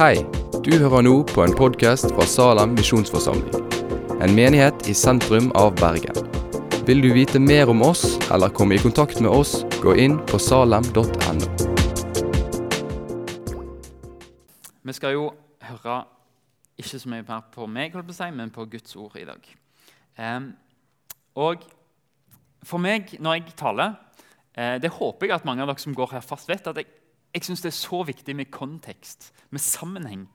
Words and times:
Hei, 0.00 0.22
du 0.64 0.70
hører 0.80 1.02
nå 1.04 1.10
på 1.28 1.42
en 1.44 1.52
podkast 1.52 2.06
fra 2.14 2.24
Salem 2.24 2.70
misjonsforsamling. 2.72 3.66
En 4.24 4.32
menighet 4.32 4.86
i 4.88 4.94
sentrum 4.96 5.50
av 5.60 5.74
Bergen. 5.76 6.16
Vil 6.88 7.02
du 7.04 7.10
vite 7.12 7.36
mer 7.36 7.68
om 7.68 7.82
oss 7.84 8.14
eller 8.32 8.48
komme 8.48 8.78
i 8.78 8.80
kontakt 8.80 9.20
med 9.20 9.28
oss, 9.28 9.58
gå 9.82 9.92
inn 10.00 10.14
på 10.30 10.40
salem.no. 10.40 11.50
Vi 14.88 14.94
skal 14.96 15.18
jo 15.18 15.26
høre 15.68 15.98
ikke 16.80 17.02
så 17.02 17.12
mye 17.12 17.26
mer 17.28 17.44
på 17.52 17.68
meg, 17.68 17.92
holdt 17.92 18.08
på 18.08 18.16
å 18.16 18.20
si, 18.22 18.30
men 18.40 18.54
på 18.56 18.64
Guds 18.72 18.96
ord 18.96 19.20
i 19.20 19.26
dag. 19.28 19.52
Og 21.44 21.68
for 22.72 22.80
meg, 22.80 23.18
når 23.20 23.36
jeg 23.36 23.52
taler 23.52 24.00
eh, 24.56 24.80
Det 24.80 24.96
håper 24.96 25.28
jeg 25.28 25.36
at 25.36 25.44
mange 25.44 25.60
av 25.60 25.68
dere 25.74 25.84
som 25.84 25.92
går 25.92 26.16
her 26.16 26.24
fast, 26.24 26.48
vet. 26.48 26.72
at 26.72 26.80
jeg, 26.80 26.88
jeg 27.34 27.44
synes 27.44 27.62
det 27.62 27.70
er 27.70 27.78
så 27.78 28.02
viktig 28.02 28.36
med 28.36 28.50
kontekst, 28.50 29.32
med 29.50 29.62
sammenheng. 29.62 30.28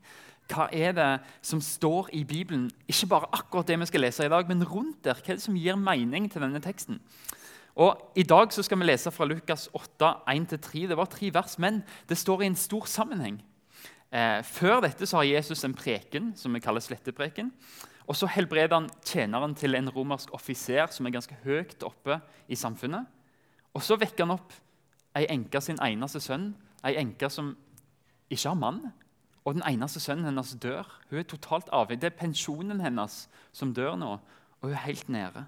Hva 0.52 0.68
er 0.72 0.94
det 0.94 1.12
som 1.42 1.62
står 1.62 2.12
i 2.14 2.24
Bibelen? 2.24 2.70
Ikke 2.88 3.10
bare 3.10 3.32
akkurat 3.34 3.68
det 3.68 3.80
vi 3.80 3.88
skal 3.90 4.06
lese 4.06 4.26
i 4.26 4.30
dag, 4.30 4.48
men 4.48 4.64
rundt 4.64 5.04
der. 5.04 5.18
Hva 5.18 5.34
er 5.34 5.40
det 5.40 5.44
som 5.44 5.58
gir 5.58 5.76
mening 5.76 6.30
til 6.32 6.42
denne 6.42 6.62
teksten? 6.62 7.02
Og 7.76 8.14
I 8.16 8.24
dag 8.24 8.54
så 8.54 8.64
skal 8.64 8.80
vi 8.80 8.88
lese 8.88 9.12
fra 9.12 9.26
Lukas 9.26 9.68
8, 9.74 10.14
1-3. 10.32 10.86
Det 10.88 10.98
var 10.98 11.10
tre 11.12 11.34
vers, 11.34 11.58
men 11.60 11.84
det 12.10 12.18
står 12.18 12.42
i 12.42 12.46
en 12.46 12.56
stor 12.56 12.86
sammenheng. 12.88 13.42
Eh, 14.12 14.44
før 14.44 14.80
dette 14.86 15.06
så 15.06 15.18
har 15.18 15.28
Jesus 15.28 15.64
en 15.66 15.74
preken 15.76 16.32
som 16.40 16.54
vi 16.54 16.62
kaller 16.64 16.80
slettepreken. 16.80 17.52
Og 18.08 18.16
Så 18.16 18.28
helbreder 18.28 18.76
han 18.76 18.90
tjeneren 19.04 19.56
til 19.56 19.76
en 19.76 19.90
romersk 19.90 20.30
offiser 20.32 20.88
som 20.94 21.06
er 21.06 21.12
ganske 21.12 21.36
høyt 21.44 21.84
oppe 21.84 22.20
i 22.48 22.56
samfunnet. 22.56 23.06
Og 23.74 23.82
Så 23.84 23.98
vekker 23.98 24.24
han 24.24 24.38
opp 24.38 24.54
ei 25.16 25.26
enke 25.30 25.62
sin 25.62 25.80
eneste 25.82 26.20
sønn, 26.20 26.56
ei 26.86 26.96
enke 27.02 27.30
som 27.30 27.56
ikke 28.30 28.50
har 28.50 28.60
mann. 28.60 28.82
Og 29.46 29.54
den 29.54 29.64
eneste 29.68 30.00
sønnen 30.02 30.26
hennes 30.26 30.56
dør. 30.62 30.88
Hun 31.10 31.20
er 31.20 31.28
totalt 31.30 31.70
avhengig. 31.74 32.02
Det 32.02 32.12
er 32.14 32.20
pensjonen 32.20 32.82
hennes 32.82 33.26
som 33.54 33.74
dør 33.74 33.96
nå, 33.96 34.16
og 34.62 34.70
hun 34.70 34.74
er 34.74 34.86
helt 34.88 35.10
nede. 35.10 35.46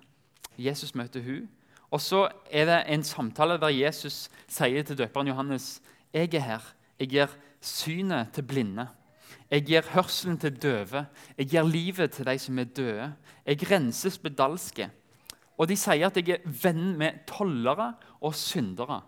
Jesus 0.58 0.96
møter 0.96 1.24
hun. 1.24 1.48
Og 1.92 2.02
så 2.02 2.28
er 2.52 2.66
det 2.66 2.84
en 2.94 3.04
samtale 3.04 3.58
der 3.62 3.72
Jesus 3.72 4.28
sier 4.48 4.84
til 4.84 4.98
døperen 4.98 5.28
Johannes 5.32 5.82
jeg 6.14 6.34
er 6.34 6.40
her. 6.40 6.64
Jeg 7.00 7.10
gir 7.10 7.34
synet 7.62 8.34
til 8.34 8.44
blinde. 8.44 8.88
Jeg 9.52 9.66
gir 9.66 9.90
hørselen 9.94 10.38
til 10.38 10.56
døve. 10.62 11.06
Jeg 11.38 11.48
gir 11.48 11.64
livet 11.64 12.12
til 12.12 12.26
de 12.26 12.38
som 12.40 12.60
er 12.60 12.64
døde. 12.64 13.14
Jeg 13.46 13.72
renser 13.72 14.10
spedalske. 14.10 14.90
Og 15.58 15.70
de 15.70 15.78
sier 15.78 16.08
at 16.08 16.18
jeg 16.18 16.38
er 16.38 16.58
venn 16.64 16.98
med 16.98 17.24
tollere 17.28 17.94
og 18.22 18.36
syndere. 18.36 19.02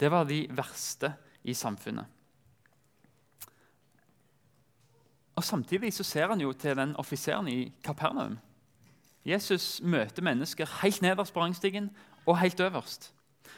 Det 0.00 0.10
var 0.10 0.24
de 0.24 0.46
verste 0.50 1.12
i 1.44 1.54
samfunnet. 1.54 2.06
Og 5.36 5.44
Samtidig 5.44 5.92
så 5.96 6.04
ser 6.04 6.28
han 6.28 6.40
jo 6.40 6.52
til 6.52 6.76
den 6.76 6.96
offiseren 6.96 7.48
i 7.48 7.72
Kapernaum. 7.84 8.38
Jesus 9.24 9.80
møter 9.84 10.22
mennesker 10.22 10.68
helt 10.82 11.02
nederst 11.02 11.32
på 11.32 11.40
rangstigen 11.40 11.90
og 12.26 12.38
helt 12.38 12.60
øverst. 12.60 13.12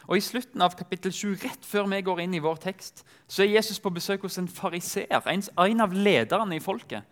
Og 0.07 0.17
I 0.17 0.21
slutten 0.25 0.63
av 0.63 0.75
kapittel 0.79 1.13
7, 1.13 1.35
rett 1.43 1.67
før 1.67 1.87
vi 1.91 2.01
går 2.03 2.23
inn 2.25 2.35
i 2.35 2.43
vår 2.43 2.59
tekst, 2.63 3.05
så 3.29 3.45
er 3.45 3.55
Jesus 3.57 3.81
på 3.81 3.91
besøk 3.91 4.23
hos 4.27 4.39
en 4.39 4.49
fariseer, 4.49 5.29
en, 5.31 5.81
av 5.81 5.93
lederne 5.95 6.57
i 6.57 6.63
folket. 6.63 7.03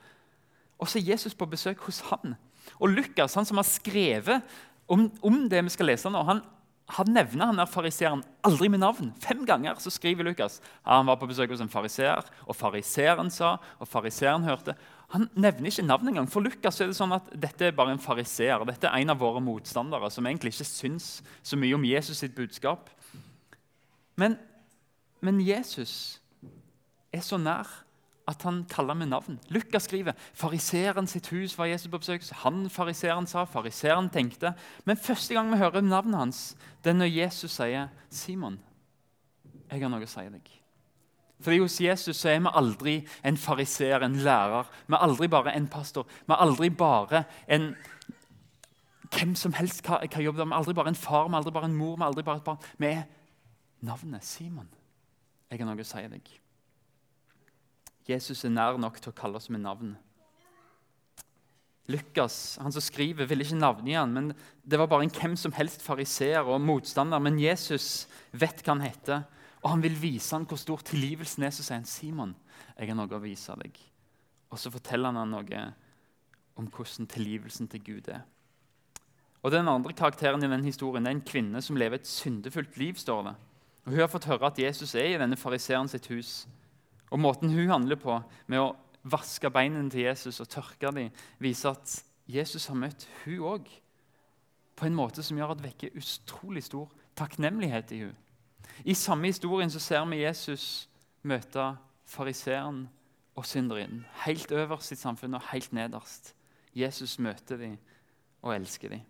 Og 0.78 0.88
så 0.88 0.98
er 0.98 1.12
Jesus 1.12 1.34
på 1.34 1.46
besøk 1.46 1.82
hos 1.86 2.00
han. 2.10 2.34
Og 2.78 2.94
Lukas, 2.94 3.34
han 3.34 3.46
som 3.46 3.60
har 3.60 3.68
skrevet 3.68 4.42
om, 4.88 5.06
om 5.22 5.42
det 5.50 5.62
vi 5.64 5.74
skal 5.74 5.90
lese 5.92 6.10
nå, 6.10 6.22
han, 6.26 6.42
han 6.90 7.10
nevner 7.14 7.50
han 7.50 7.58
der 7.60 7.68
fariseeren 7.70 8.22
aldri 8.46 8.68
med 8.72 8.82
navn. 8.82 9.12
Fem 9.22 9.44
ganger 9.46 9.78
så 9.82 9.92
skriver 9.94 10.26
Lukas 10.26 10.58
han 10.86 11.06
var 11.06 11.18
på 11.20 11.28
besøk 11.30 11.52
hos 11.52 11.62
en 11.62 11.70
fariseer, 11.70 12.24
og 12.46 12.56
fariseeren 12.56 13.30
sa, 13.30 13.56
og 13.78 13.88
fariseeren 13.88 14.46
hørte. 14.48 14.74
Han 15.14 15.28
nevner 15.34 15.70
ikke 15.70 15.86
navn 15.86 16.10
engang. 16.10 16.28
For 16.30 16.42
Lukas 16.42 16.80
er 16.80 16.90
det 16.90 16.98
sånn 16.98 17.14
at 17.14 17.28
dette 17.34 17.68
er 17.68 17.76
bare 17.76 17.94
en 17.94 18.02
fariseer. 18.02 18.62
Dette 18.66 18.90
er 18.90 19.02
en 19.02 19.14
av 19.14 19.20
våre 19.22 19.42
motstandere 19.42 20.10
som 20.10 20.26
egentlig 20.26 20.54
ikke 20.54 20.68
syns 20.68 21.10
så 21.42 21.58
mye 21.58 21.78
om 21.78 21.86
Jesus 21.86 22.22
sitt 22.22 22.34
budskap. 22.36 22.90
Men, 24.18 24.38
men 25.22 25.40
Jesus 25.42 26.20
er 27.14 27.22
så 27.26 27.38
nær 27.40 27.70
at 28.28 28.42
han 28.42 28.64
kaller 28.70 28.94
med 28.94 29.10
navn. 29.10 29.38
Lukas 29.48 29.88
skriver 29.88 30.14
fariseeren 30.34 31.06
sitt 31.06 31.26
hus 31.32 31.56
var 31.58 31.70
Jesus 31.70 31.90
på 31.90 31.98
besøk. 31.98 32.24
Han 32.44 32.68
fariseeren 32.70 33.26
sa, 33.26 33.44
fariseeren 33.44 34.10
tenkte. 34.10 34.54
Men 34.84 34.96
første 35.00 35.34
gang 35.34 35.50
vi 35.50 35.58
hører 35.58 35.80
navnet 35.80 36.18
hans, 36.18 36.40
det 36.84 36.90
er 36.90 36.98
når 36.98 37.14
Jesus 37.16 37.52
sier, 37.58 37.88
'Simon, 38.10 38.60
jeg 39.70 39.82
har 39.82 39.88
noe 39.88 40.04
å 40.04 40.06
si 40.06 40.20
deg'. 40.20 40.60
Fordi 41.40 41.58
Hos 41.58 41.80
Jesus 41.80 42.24
er 42.24 42.40
vi 42.40 42.52
aldri 42.52 43.06
en 43.24 43.36
fariser, 43.36 44.02
en 44.04 44.16
lærer. 44.16 44.66
Vi 44.86 44.94
er 44.94 44.98
aldri 45.02 45.28
bare 45.28 45.56
en 45.56 45.68
pastor. 45.68 46.06
Vi 46.26 46.32
er 46.32 46.42
aldri 46.42 46.68
bare 46.68 47.24
en 47.48 47.74
hvem 49.10 49.34
som 49.34 49.52
helst 49.52 49.82
hva, 49.86 49.98
hva 50.06 50.22
jobber 50.22 50.44
Vi 50.44 50.52
er 50.52 50.56
aldri 50.56 50.74
bare 50.74 50.88
en 50.88 50.94
far, 50.94 51.28
vi 51.28 51.34
er 51.34 51.38
aldri 51.40 51.52
bare 51.52 51.64
en 51.70 51.76
mor, 51.76 51.96
vi 51.96 52.02
er 52.02 52.06
aldri 52.06 52.22
bare 52.22 52.36
et 52.36 52.44
barn. 52.44 52.58
Vi 52.78 52.86
er 52.86 53.02
navnet 53.80 54.24
Simon. 54.24 54.68
Jeg 55.50 55.58
har 55.58 55.66
noe 55.66 55.82
å 55.82 55.84
si 55.84 56.04
deg. 56.12 56.30
Jesus 58.08 58.44
er 58.44 58.54
nær 58.54 58.78
nok 58.80 59.00
til 59.00 59.12
å 59.12 59.16
kalle 59.16 59.40
oss 59.40 59.50
med 59.52 59.62
navn. 59.64 59.96
Lukas, 61.90 62.58
han 62.62 62.72
som 62.72 62.82
skriver, 62.84 63.26
ville 63.26 63.44
ikke 63.44 63.58
navngi 63.58 63.96
han, 63.98 64.12
men 64.14 64.32
det 64.62 64.78
var 64.78 64.88
bare 64.90 65.06
en 65.06 65.14
hvem 65.14 65.36
som 65.38 65.54
helst 65.56 65.82
fariseer 65.82 66.46
og 66.46 66.62
motstander. 66.62 67.22
Men 67.22 67.40
Jesus 67.40 68.06
vet 68.30 68.62
hva 68.62 68.76
han 68.76 68.84
heter, 68.84 69.24
og 69.60 69.72
han 69.74 69.82
vil 69.84 69.98
vise 69.98 70.32
han 70.36 70.46
hvor 70.48 70.60
stor 70.60 70.84
tilgivelsen 70.86 71.44
er. 71.44 71.54
Så 71.54 71.66
sier 71.66 71.80
han, 71.80 71.88
'Simon, 71.88 72.34
jeg 72.78 72.88
har 72.88 72.98
noe 72.98 73.10
å 73.10 73.22
vise 73.22 73.56
deg.' 73.58 73.80
Og 74.50 74.58
så 74.58 74.70
forteller 74.70 75.12
han 75.14 75.30
noe 75.30 75.64
om 76.58 76.66
hvordan 76.66 77.06
tilgivelsen 77.10 77.68
til 77.68 77.82
Gud 77.84 78.08
er. 78.08 78.22
Og 79.42 79.50
Den 79.50 79.68
andre 79.68 79.94
karakteren 79.96 80.42
i 80.44 80.50
den 80.50 80.64
historien 80.64 81.04
det 81.04 81.10
er 81.10 81.16
en 81.16 81.28
kvinne 81.28 81.62
som 81.62 81.76
lever 81.76 82.00
et 82.00 82.06
syndefullt 82.06 82.76
liv. 82.76 82.94
står 82.94 83.22
det. 83.24 83.34
Og 83.86 83.92
Hun 83.92 84.00
har 84.00 84.08
fått 84.08 84.28
høre 84.28 84.46
at 84.46 84.58
Jesus 84.58 84.94
er 84.94 85.14
i 85.14 85.18
denne 85.18 85.36
fariseeren 85.36 85.88
sitt 85.88 86.06
hus. 86.06 86.46
Og 87.10 87.20
Måten 87.20 87.50
hun 87.50 87.70
handler 87.70 87.98
på, 87.98 88.20
med 88.46 88.62
å 88.62 88.74
vaske 89.10 89.50
beina 89.50 89.82
til 89.90 90.06
Jesus 90.06 90.40
og 90.42 90.48
tørke 90.52 90.92
dem, 90.94 91.10
viser 91.38 91.74
at 91.74 91.96
Jesus 92.30 92.68
har 92.70 92.78
møtt 92.78 93.06
hun 93.24 93.46
òg 93.56 93.70
på 94.78 94.86
en 94.86 94.96
måte 94.96 95.22
som 95.24 95.36
gjør 95.36 95.56
at 95.56 95.64
vekker 95.64 95.96
utrolig 95.98 96.62
stor 96.64 96.88
takknemlighet 97.18 97.92
i 97.92 98.04
hun. 98.04 98.16
I 98.84 98.94
samme 98.94 99.28
historien 99.28 99.70
så 99.70 99.80
ser 99.82 100.06
vi 100.08 100.22
Jesus 100.22 100.88
møte 101.26 101.74
fariseeren 102.08 102.86
og 103.36 103.46
synderinnen. 103.46 104.06
Helt 104.24 104.52
øverst 104.52 104.92
i 104.92 104.96
samfunnet 104.96 105.40
og 105.40 105.50
helt 105.52 105.72
nederst. 105.72 106.34
Jesus 106.74 107.18
møter 107.18 107.56
dem 107.56 107.76
og 108.42 108.54
elsker 108.54 108.88
dem. 108.88 109.02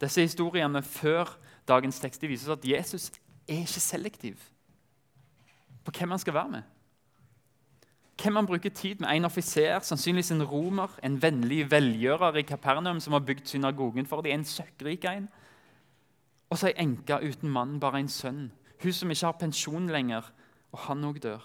Disse 0.00 0.20
historiene 0.20 0.82
før 0.82 1.30
dagens 1.68 2.00
tekst 2.02 2.22
viser 2.26 2.56
at 2.56 2.64
Jesus 2.66 3.10
er 3.48 3.62
ikke 3.62 3.80
selektiv 3.80 4.42
på 5.84 5.94
hvem 5.94 6.10
han 6.14 6.18
skal 6.18 6.34
være 6.34 6.48
med. 6.48 6.62
Hvem 8.22 8.36
han 8.36 8.46
bruker 8.46 8.70
tid 8.70 9.00
med? 9.00 9.08
En 9.10 9.24
offiser, 9.24 9.80
sannsynligvis 9.82 10.30
en 10.30 10.44
romer, 10.46 10.90
en 11.02 11.22
vennlig 11.22 11.64
velgjører 11.70 12.36
i 12.38 12.44
Kapernaum 12.46 13.00
som 13.00 13.16
har 13.16 13.24
bygd 13.26 13.48
synagogen 13.50 14.06
for 14.06 14.22
dem, 14.22 14.38
en 14.38 14.44
søkkrik 14.46 15.04
en. 15.10 15.26
Og 16.50 16.58
så 16.60 16.68
ei 16.70 16.76
enke 16.84 17.18
uten 17.18 17.50
mann, 17.50 17.80
bare 17.80 17.98
en 17.98 18.10
sønn. 18.12 18.44
Hun 18.82 18.94
som 18.94 19.10
ikke 19.10 19.26
har 19.26 19.40
pensjon 19.40 19.88
lenger, 19.90 20.28
og 20.72 20.84
han 20.86 21.02
òg 21.08 21.18
dør. 21.24 21.42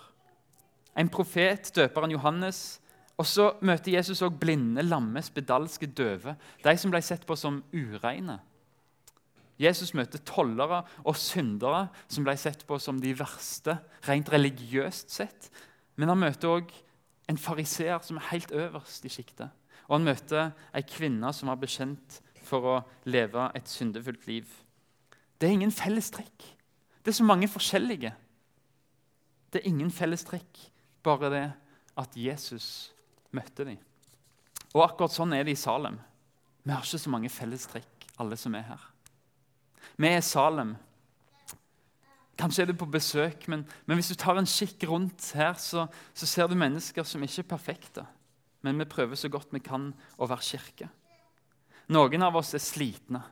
En 0.97 1.09
profet, 1.09 1.71
døperen 1.75 2.11
Johannes. 2.11 2.81
Og 3.17 3.25
så 3.25 3.47
møter 3.65 3.95
Jesus 3.95 4.21
òg 4.21 4.37
blinde, 4.37 4.83
lamme, 4.85 5.21
spedalske, 5.25 5.89
døve. 5.97 6.35
De 6.63 6.75
som 6.77 6.93
ble 6.93 7.01
sett 7.01 7.25
på 7.25 7.35
som 7.35 7.63
ureine. 7.73 8.37
Jesus 9.57 9.95
møter 9.97 10.21
tollere 10.21 10.83
og 11.01 11.17
syndere 11.17 11.87
som 12.05 12.25
ble 12.25 12.35
sett 12.37 12.61
på 12.69 12.77
som 12.77 12.99
de 13.01 13.15
verste, 13.17 13.79
rent 14.05 14.29
religiøst 14.29 15.13
sett. 15.13 15.49
Men 15.97 16.13
han 16.13 16.21
møter 16.21 16.53
òg 16.59 16.71
en 17.27 17.39
fariseer 17.41 17.99
som 18.05 18.19
er 18.19 18.29
helt 18.31 18.53
øverst 18.55 19.05
i 19.05 19.11
sjiktet. 19.11 19.49
Og 19.87 19.97
han 19.97 20.07
møter 20.07 20.51
ei 20.75 20.83
kvinne 20.87 21.31
som 21.35 21.51
har 21.51 21.59
bekjent 21.59 22.21
for 22.47 22.69
å 22.69 22.75
leve 23.09 23.49
et 23.57 23.67
syndefullt 23.69 24.27
liv. 24.29 24.47
Det 25.37 25.49
er 25.49 25.57
ingen 25.57 25.73
fellestrekk. 25.73 26.45
Det 27.03 27.11
er 27.13 27.19
så 27.19 27.27
mange 27.27 27.49
forskjellige. 27.51 28.13
Det 29.53 29.61
er 29.61 29.69
ingen 29.69 29.91
fellestrekk, 29.93 30.59
bare 31.03 31.29
det 31.31 31.45
at 31.97 32.17
Jesus 32.19 32.91
møtte 33.31 33.65
dem. 33.67 33.79
Og 34.75 34.83
akkurat 34.83 35.13
sånn 35.13 35.33
er 35.33 35.47
det 35.47 35.55
i 35.55 35.59
Salem. 35.59 35.97
Vi 36.63 36.73
har 36.73 36.83
ikke 36.83 36.99
så 36.99 37.13
mange 37.13 37.31
fellestrekk, 37.31 38.09
alle 38.19 38.37
som 38.39 38.55
er 38.59 38.65
her. 38.67 38.83
Vi 39.95 40.09
er 40.11 40.21
Salem. 40.25 40.75
Kanskje 42.37 42.63
er 42.63 42.69
du 42.69 42.77
på 42.77 42.89
besøk, 42.93 43.47
men, 43.49 43.63
men 43.85 43.97
hvis 43.97 44.11
du 44.13 44.17
tar 44.19 44.37
en 44.37 44.49
kikk 44.49 44.85
rundt 44.89 45.31
her, 45.37 45.55
så, 45.57 45.87
så, 46.13 46.29
ser 46.29 46.49
du 46.49 46.57
mennesker 46.59 47.05
som 47.07 47.23
ikke 47.25 47.41
er 47.41 47.49
perfekte. 47.49 48.05
Men 48.65 48.77
vi 48.77 48.89
prøver 48.89 49.17
så 49.17 49.29
godt 49.33 49.53
vi 49.55 49.61
kan 49.63 49.89
å 50.17 50.27
være 50.29 50.45
kirke. 50.45 50.89
Noen 51.93 52.25
av 52.25 52.35
oss 52.37 52.53
er 52.57 52.61
slitne 52.61 53.23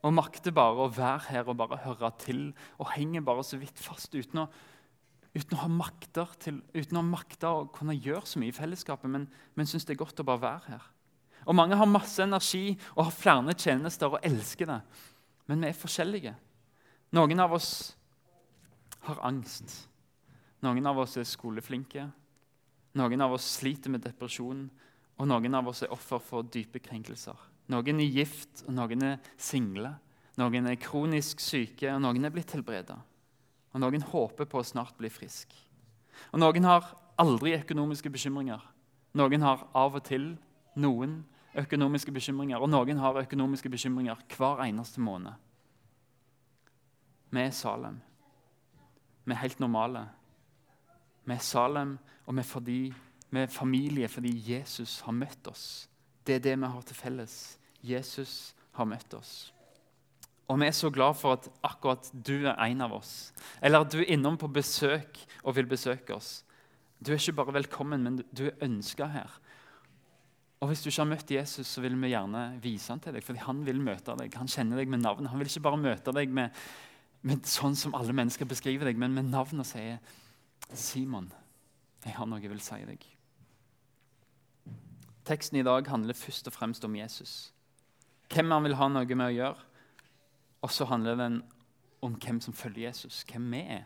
og 0.00 0.14
makter 0.16 0.52
bare 0.56 0.86
å 0.86 0.92
være 0.92 1.26
her 1.28 1.48
og 1.50 1.58
bare 1.60 1.80
høre 1.84 2.08
til 2.22 2.44
og 2.78 2.92
henger 2.94 3.24
bare 3.24 3.44
så 3.44 3.58
vidt 3.60 3.80
fast 3.80 4.14
uten 4.16 4.44
å 4.44 4.50
uten 5.30 5.54
å 5.54 5.60
ha 5.62 5.68
makter 5.70 6.30
til, 6.42 6.56
uten 6.74 6.96
å 6.96 7.02
ha 7.02 7.06
makter 7.06 7.48
å 7.50 7.66
kunne 7.74 7.94
gjøre 7.94 8.26
så 8.26 8.40
mye 8.42 8.50
i 8.50 8.56
fellesskapet, 8.56 9.10
men, 9.12 9.28
men 9.54 9.68
syns 9.68 9.86
det 9.86 9.94
er 9.94 10.00
godt 10.00 10.22
å 10.22 10.26
bare 10.26 10.42
være 10.42 10.72
her. 10.72 10.88
Og 11.46 11.56
Mange 11.56 11.78
har 11.78 11.88
masse 11.88 12.22
energi 12.22 12.74
og 12.96 13.04
har 13.06 13.14
flere 13.14 13.54
tjenester 13.54 14.10
og 14.10 14.26
elsker 14.26 14.68
det. 14.68 14.80
Men 15.46 15.62
vi 15.62 15.70
er 15.70 15.78
forskjellige. 15.78 16.34
Noen 17.10 17.40
av 17.42 17.52
oss 17.52 17.96
har 19.06 19.18
angst. 19.26 19.88
Noen 20.62 20.86
av 20.86 20.98
oss 21.02 21.16
er 21.18 21.26
skoleflinke. 21.26 22.04
Noen 22.98 23.24
av 23.24 23.34
oss 23.34 23.46
sliter 23.58 23.90
med 23.90 24.04
depresjon, 24.04 24.68
og 25.18 25.28
noen 25.28 25.56
av 25.58 25.70
oss 25.70 25.82
er 25.82 25.92
offer 25.94 26.22
for 26.22 26.46
dype 26.46 26.82
krenkelser. 26.82 27.36
Noen 27.70 28.02
er 28.02 28.14
gift, 28.14 28.64
og 28.66 28.74
noen 28.78 29.04
er 29.06 29.18
single. 29.38 29.94
Noen 30.38 30.70
er 30.70 30.78
kronisk 30.80 31.42
syke, 31.42 31.90
og 31.92 32.02
noen 32.02 32.26
er 32.26 32.34
blitt 32.34 32.54
helbreda. 32.54 32.98
Og 33.74 33.82
noen 33.82 34.06
håper 34.12 34.48
på 34.50 34.62
å 34.62 34.66
snart 34.66 34.96
bli 34.98 35.10
frisk. 35.12 35.52
Og 36.30 36.40
noen 36.42 36.66
har 36.66 36.88
aldri 37.20 37.56
økonomiske 37.58 38.10
bekymringer. 38.10 38.62
Noen 39.18 39.42
har 39.42 39.66
av 39.74 39.98
og 39.98 40.06
til 40.06 40.32
noen 40.78 41.20
økonomiske 41.58 42.14
bekymringer, 42.14 42.62
og 42.62 42.70
noen 42.70 42.98
har 43.02 43.18
økonomiske 43.24 43.70
bekymringer 43.72 44.18
hver 44.36 44.62
eneste 44.66 45.02
måned. 45.02 45.34
Vi 47.30 47.40
er 47.40 47.52
Salem. 47.54 48.00
Vi 49.24 49.32
er 49.32 49.42
helt 49.44 49.60
normale. 49.60 50.08
Vi 51.24 51.32
er 51.32 51.44
Salem, 51.44 51.98
og 52.26 52.34
vi 52.34 52.42
er, 52.42 52.48
fordi, 52.48 52.80
vi 53.30 53.38
er 53.38 53.46
familie 53.46 54.08
fordi 54.08 54.32
Jesus 54.52 55.00
har 55.06 55.14
møtt 55.14 55.46
oss. 55.50 55.88
Det 56.26 56.34
er 56.34 56.44
det 56.44 56.58
vi 56.58 56.70
har 56.74 56.82
til 56.86 56.96
felles. 56.96 57.36
Jesus 57.82 58.54
har 58.76 58.88
møtt 58.88 59.14
oss. 59.14 59.52
Og 60.50 60.58
vi 60.58 60.66
er 60.66 60.74
så 60.74 60.90
glad 60.90 61.14
for 61.14 61.38
at 61.38 61.46
akkurat 61.62 62.10
du 62.26 62.48
er 62.50 62.58
en 62.64 62.82
av 62.82 62.96
oss. 62.96 63.30
Eller 63.62 63.84
at 63.84 63.92
du 63.92 64.00
er 64.00 64.10
innom 64.10 64.38
på 64.38 64.50
besøk 64.50 65.20
og 65.44 65.54
vil 65.56 65.68
besøke 65.70 66.16
oss. 66.16 66.40
Du 66.98 67.12
er 67.12 67.20
ikke 67.20 67.38
bare 67.38 67.54
velkommen, 67.60 68.02
men 68.02 68.18
du 68.34 68.48
er 68.48 68.58
ønska 68.66 69.06
her. 69.06 69.30
Og 70.60 70.68
Hvis 70.68 70.82
du 70.82 70.90
ikke 70.90 71.00
har 71.00 71.08
møtt 71.08 71.30
Jesus, 71.30 71.66
så 71.66 71.80
vil 71.80 71.94
vi 71.96 72.10
gjerne 72.10 72.58
vise 72.60 72.92
han 72.92 73.00
til 73.00 73.14
deg. 73.14 73.24
fordi 73.24 73.38
han 73.46 73.64
vil 73.64 73.80
møte 73.80 74.16
deg. 74.18 74.34
Han 74.36 74.50
kjenner 74.50 74.76
deg 74.76 74.88
med 74.88 75.00
navn. 75.00 75.26
Han 75.26 75.38
vil 75.38 75.48
ikke 75.48 75.64
bare 75.64 75.80
møte 75.80 76.12
deg 76.12 76.28
med, 76.28 76.50
med 77.22 77.46
sånn 77.48 77.76
som 77.76 77.94
alle 77.94 78.14
mennesker 78.16 78.48
beskriver 78.48 78.88
deg, 78.88 78.98
men 79.00 79.14
med 79.14 79.30
navn 79.30 79.60
og 79.60 79.66
sier 79.66 79.98
'Simon, 80.72 81.32
jeg 82.04 82.14
har 82.14 82.26
noe 82.26 82.40
jeg 82.40 82.50
vil 82.50 82.60
si 82.60 82.74
deg'. 82.74 83.06
Teksten 85.24 85.60
i 85.60 85.62
dag 85.62 85.86
handler 85.86 86.14
først 86.14 86.46
og 86.46 86.52
fremst 86.52 86.84
om 86.84 86.96
Jesus. 86.96 87.52
Hvem 88.30 88.50
han 88.50 88.64
vil 88.64 88.74
ha 88.74 88.88
noe 88.88 89.14
med 89.14 89.26
å 89.26 89.34
gjøre. 89.36 89.56
Og 90.62 90.70
så 90.70 90.84
handler 90.84 91.16
den 91.16 91.42
om 92.02 92.14
hvem 92.14 92.40
som 92.40 92.54
følger 92.54 92.88
Jesus, 92.88 93.24
hvem 93.28 93.50
vi 93.50 93.60
er. 93.60 93.84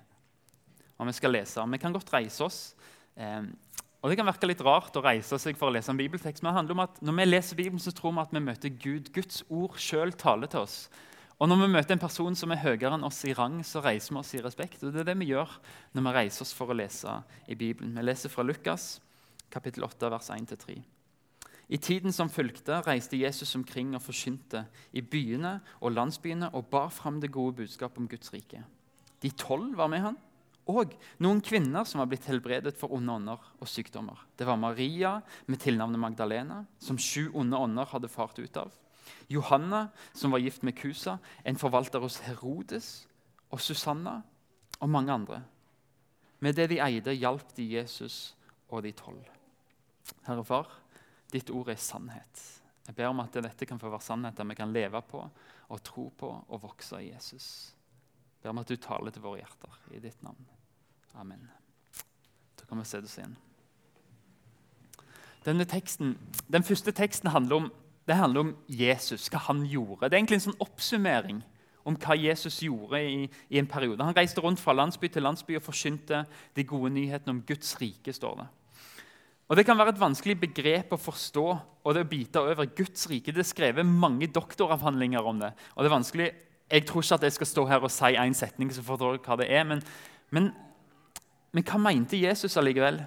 Og 0.98 1.06
Vi 1.06 1.12
skal 1.12 1.30
lese. 1.30 1.70
Vi 1.70 1.78
kan 1.78 1.92
godt 1.92 2.12
reise 2.12 2.44
oss. 2.44 2.74
Eh, 3.16 3.42
og 4.02 4.10
Det 4.10 4.16
kan 4.16 4.26
virke 4.26 4.46
litt 4.46 4.60
rart 4.60 4.96
å 4.96 5.02
reise 5.02 5.38
seg 5.38 5.56
for 5.56 5.70
å 5.70 5.72
lese 5.72 5.90
en 5.90 5.96
bibeltekst, 5.96 6.42
men 6.42 6.52
det 6.52 6.58
handler 6.58 6.74
om 6.74 6.80
at 6.84 6.98
når 7.02 7.14
vi 7.16 7.24
leser 7.24 7.56
Bibelen, 7.56 7.80
så 7.80 7.90
tror 7.90 8.12
vi 8.12 8.20
at 8.20 8.32
vi 8.32 8.40
møter 8.40 8.68
Gud. 8.68 9.12
Guds 9.14 9.42
ord 9.48 9.78
sjøl 9.80 10.12
taler 10.12 10.46
til 10.46 10.60
oss. 10.60 10.90
Og 11.42 11.48
Når 11.48 11.60
vi 11.60 11.72
møter 11.72 11.96
en 11.96 12.02
person 12.02 12.36
som 12.38 12.52
er 12.54 12.62
høyere 12.62 12.94
enn 12.94 13.06
oss 13.06 13.24
i 13.26 13.34
rang, 13.34 13.58
så 13.66 13.82
reiser 13.82 14.14
vi 14.14 14.20
oss 14.20 14.34
i 14.34 14.42
respekt. 14.42 14.84
Og 14.84 14.92
Det 14.92 15.02
er 15.02 15.10
det 15.10 15.18
vi 15.18 15.32
gjør 15.32 15.50
når 15.92 16.06
vi 16.06 16.16
reiser 16.18 16.44
oss 16.46 16.54
for 16.54 16.70
å 16.70 16.76
lese 16.78 17.22
i 17.48 17.56
Bibelen. 17.58 17.96
Vi 17.96 18.04
leser 18.06 18.30
fra 18.30 18.44
Lukas, 18.46 19.00
kapittel 19.50 19.84
8, 19.84 20.10
vers 20.14 20.30
1-3. 20.30 20.78
I 21.68 21.78
tiden 21.80 22.12
som 22.12 22.28
fulgte, 22.28 22.82
reiste 22.86 23.16
Jesus 23.16 23.54
omkring 23.56 23.94
og 23.96 24.04
forkynte 24.04 24.66
i 24.92 25.00
byene 25.00 25.56
og 25.80 25.96
landsbyene 25.96 26.52
og 26.54 26.68
bar 26.70 26.92
fram 26.92 27.18
det 27.20 27.32
gode 27.32 27.56
budskapet 27.62 27.98
om 27.98 28.08
Guds 28.08 28.32
rike. 28.34 28.62
De 29.24 29.32
tolv 29.32 29.74
var 29.76 29.88
med 29.88 30.04
han 30.04 30.20
og 30.70 30.94
noen 31.20 31.42
kvinner 31.44 31.84
som 31.88 32.00
var 32.00 32.08
blitt 32.08 32.24
helbredet 32.28 32.72
for 32.78 32.94
onde 32.96 33.12
ånder 33.12 33.42
og 33.60 33.68
sykdommer. 33.68 34.16
Det 34.36 34.46
var 34.48 34.60
Maria 34.60 35.18
med 35.46 35.60
tilnavnet 35.60 36.00
Magdalena, 36.00 36.62
som 36.80 37.00
sju 37.00 37.28
onde 37.36 37.58
ånder 37.58 37.90
hadde 37.90 38.12
fart 38.12 38.38
ut 38.40 38.60
av. 38.60 38.72
Johanna, 39.28 39.88
som 40.12 40.34
var 40.34 40.42
gift 40.42 40.62
med 40.62 40.76
Kusa, 40.76 41.16
en 41.44 41.56
forvalter 41.56 42.02
hos 42.02 42.18
Herodes, 42.26 43.06
og 43.50 43.60
Susanna 43.60 44.20
og 44.80 44.90
mange 44.90 45.12
andre. 45.12 45.42
Med 46.40 46.56
det 46.58 46.68
de 46.70 46.80
eide, 46.82 47.14
hjalp 47.14 47.54
de 47.56 47.66
Jesus 47.76 48.34
og 48.68 48.82
de 48.82 48.92
tolv. 48.92 49.22
Herre 50.26 50.44
Far, 50.44 50.68
ditt 51.32 51.50
ord 51.50 51.70
er 51.72 51.80
sannhet. 51.80 52.42
Jeg 52.84 52.96
ber 52.98 53.08
om 53.08 53.22
at 53.22 53.36
dette 53.38 53.66
kan 53.66 53.80
få 53.80 53.88
være 53.88 54.04
sannheter 54.04 54.44
vi 54.44 54.56
kan 54.58 54.72
leve 54.72 55.00
på 55.08 55.22
og 55.68 55.82
tro 55.82 56.10
på 56.18 56.28
og 56.48 56.62
vokse 56.62 57.00
i 57.00 57.12
Jesus. 57.12 57.72
Jeg 58.36 58.42
ber 58.42 58.52
om 58.52 58.60
at 58.60 58.68
du 58.68 58.76
taler 58.76 59.14
til 59.14 59.24
våre 59.24 59.40
hjerter 59.40 59.78
i 59.96 60.02
ditt 60.04 60.20
navn. 60.22 60.50
Amen. 61.14 61.48
Da 62.60 62.66
kan 62.68 62.78
vi 62.78 62.84
se 62.84 63.00
det 63.00 63.12
igjen. 63.14 63.36
Denne 65.44 65.64
teksten, 65.68 66.18
Den 66.52 66.64
første 66.64 66.92
teksten 66.92 67.30
handler 67.30 67.56
om, 67.56 67.72
det 68.04 68.16
handler 68.18 68.44
om 68.44 68.54
Jesus, 68.68 69.28
hva 69.32 69.40
han 69.46 69.64
gjorde. 69.68 70.08
Det 70.08 70.16
er 70.16 70.22
egentlig 70.22 70.40
en 70.40 70.48
sånn 70.50 70.62
oppsummering 70.64 71.40
om 71.84 71.96
hva 72.00 72.16
Jesus 72.16 72.60
gjorde 72.64 73.00
i, 73.00 73.24
i, 73.48 73.58
en 73.60 73.68
periode. 73.68 74.04
Han 74.04 74.16
reiste 74.16 74.42
rundt 74.44 74.60
fra 74.60 74.74
landsby 74.76 75.08
til 75.12 75.24
landsby 75.24 75.58
og 75.58 75.64
forkynte 75.64 76.24
de 76.56 76.66
gode 76.68 76.92
nyhetene 76.94 77.36
om 77.36 77.42
Guds 77.46 77.74
rike. 77.80 78.12
står 78.12 78.38
det. 78.40 78.46
Og 79.48 79.56
Det 79.56 79.66
kan 79.66 79.78
være 79.78 79.92
et 79.92 80.00
vanskelig 80.00 80.38
begrep 80.40 80.92
å 80.96 81.00
forstå 81.00 81.46
og 81.84 81.94
det 81.94 82.04
å 82.04 82.08
bite 82.08 82.40
over. 82.40 82.64
Guds 82.76 83.08
rike 83.10 83.32
det 83.32 83.44
er 83.44 83.52
skrevet 83.52 83.86
mange 83.86 84.28
doktoravhandlinger 84.32 85.20
om 85.24 85.40
det. 85.40 85.52
og 85.74 85.84
det 85.84 85.90
er 85.90 85.98
vanskelig, 85.98 86.32
Jeg 86.70 86.86
tror 86.86 87.02
ikke 87.02 87.14
at 87.14 87.22
jeg 87.22 87.32
skal 87.32 87.46
stå 87.46 87.66
her 87.66 87.82
og 87.84 87.90
si 87.90 88.16
en 88.16 88.34
setning 88.34 88.72
så 88.72 88.82
forstår 88.82 89.18
dere 89.18 89.24
hva 89.26 89.36
det 89.36 89.52
er, 89.52 89.64
men, 89.64 89.82
men 90.30 90.54
men 91.54 91.62
hva 91.62 91.78
mente 91.78 92.18
Jesus 92.18 92.56
allikevel? 92.58 92.98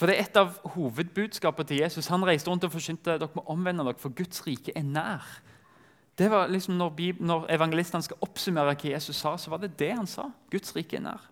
For 0.00 0.08
det 0.08 0.16
er 0.16 0.24
Et 0.24 0.36
av 0.40 0.54
hovedbudskapene 0.72 1.68
til 1.68 1.82
Jesus 1.82 2.08
Han 2.08 2.24
reiste 2.24 2.48
rundt 2.48 2.64
og 2.64 2.72
forkynte 2.72 3.18
dere 3.20 3.28
må 3.36 3.44
omvende 3.52 3.84
dere, 3.84 4.00
for 4.00 4.14
Guds 4.16 4.40
rike 4.46 4.72
er 4.72 4.86
nær. 4.86 5.26
Det 6.16 6.30
var 6.32 6.48
liksom 6.48 6.78
Når, 6.80 7.20
når 7.20 7.44
evangelistene 7.52 8.02
skal 8.02 8.16
oppsummere 8.24 8.72
hva 8.72 8.92
Jesus 8.94 9.20
sa, 9.20 9.36
så 9.36 9.52
var 9.52 9.60
det 9.60 9.76
det 9.78 9.92
han 9.92 10.08
sa. 10.08 10.30
Guds 10.50 10.72
rike 10.76 10.96
er 10.96 11.04
nær. 11.04 11.28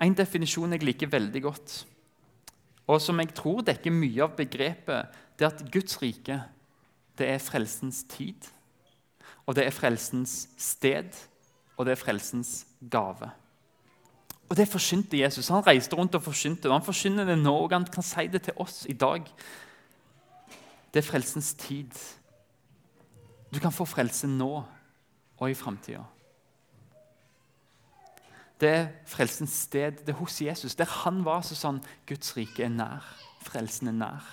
En 0.00 0.16
definisjon 0.16 0.72
jeg 0.72 0.82
liker 0.82 1.12
veldig 1.12 1.42
godt, 1.44 1.74
og 2.88 3.02
som 3.04 3.20
jeg 3.20 3.34
tror 3.36 3.60
dekker 3.68 3.92
mye 3.92 4.24
av 4.24 4.32
begrepet, 4.38 5.18
det 5.36 5.44
er 5.44 5.52
at 5.52 5.60
Guds 5.72 6.00
rike 6.00 6.38
det 7.20 7.28
er 7.28 7.42
frelsens 7.42 8.00
tid, 8.08 8.48
og 9.44 9.58
det 9.58 9.66
er 9.66 9.76
frelsens 9.76 10.48
sted, 10.56 11.12
og 11.76 11.84
det 11.84 11.92
er 11.92 12.00
frelsens 12.00 12.64
gave. 12.80 13.28
Og 14.50 14.56
det 14.58 14.66
forsynte 14.68 15.18
Jesus. 15.18 15.48
Han 15.48 15.66
reiste 15.66 15.96
rundt 15.96 16.14
og 16.18 16.22
forsynte. 16.22 16.68
Og 16.68 16.74
Han 16.74 16.86
forsyner 16.86 17.24
det 17.24 17.38
nå, 17.38 17.54
og 17.54 17.72
han 17.72 17.84
kan 17.86 18.02
si 18.02 18.26
det 18.26 18.42
til 18.42 18.52
oss 18.56 18.86
i 18.88 18.92
dag. 18.92 19.22
Det 20.94 20.98
er 20.98 21.06
frelsens 21.06 21.54
tid. 21.54 21.94
Du 23.54 23.60
kan 23.62 23.72
få 23.72 23.84
frelse 23.84 24.26
nå 24.26 24.64
og 25.38 25.50
i 25.50 25.54
framtida. 25.54 26.02
Det 28.60 28.68
er 28.68 28.88
frelsens 29.06 29.52
sted. 29.52 30.02
Det 30.04 30.08
er 30.08 30.18
hos 30.18 30.42
Jesus. 30.42 30.74
Der 30.74 30.84
han 30.84 31.24
var, 31.24 31.42
så 31.46 31.54
sånn 31.54 31.80
Guds 32.06 32.34
rike 32.36 32.66
er 32.66 32.74
nær. 32.74 33.06
Frelsen 33.46 33.88
er 33.88 33.96
nær. 34.02 34.26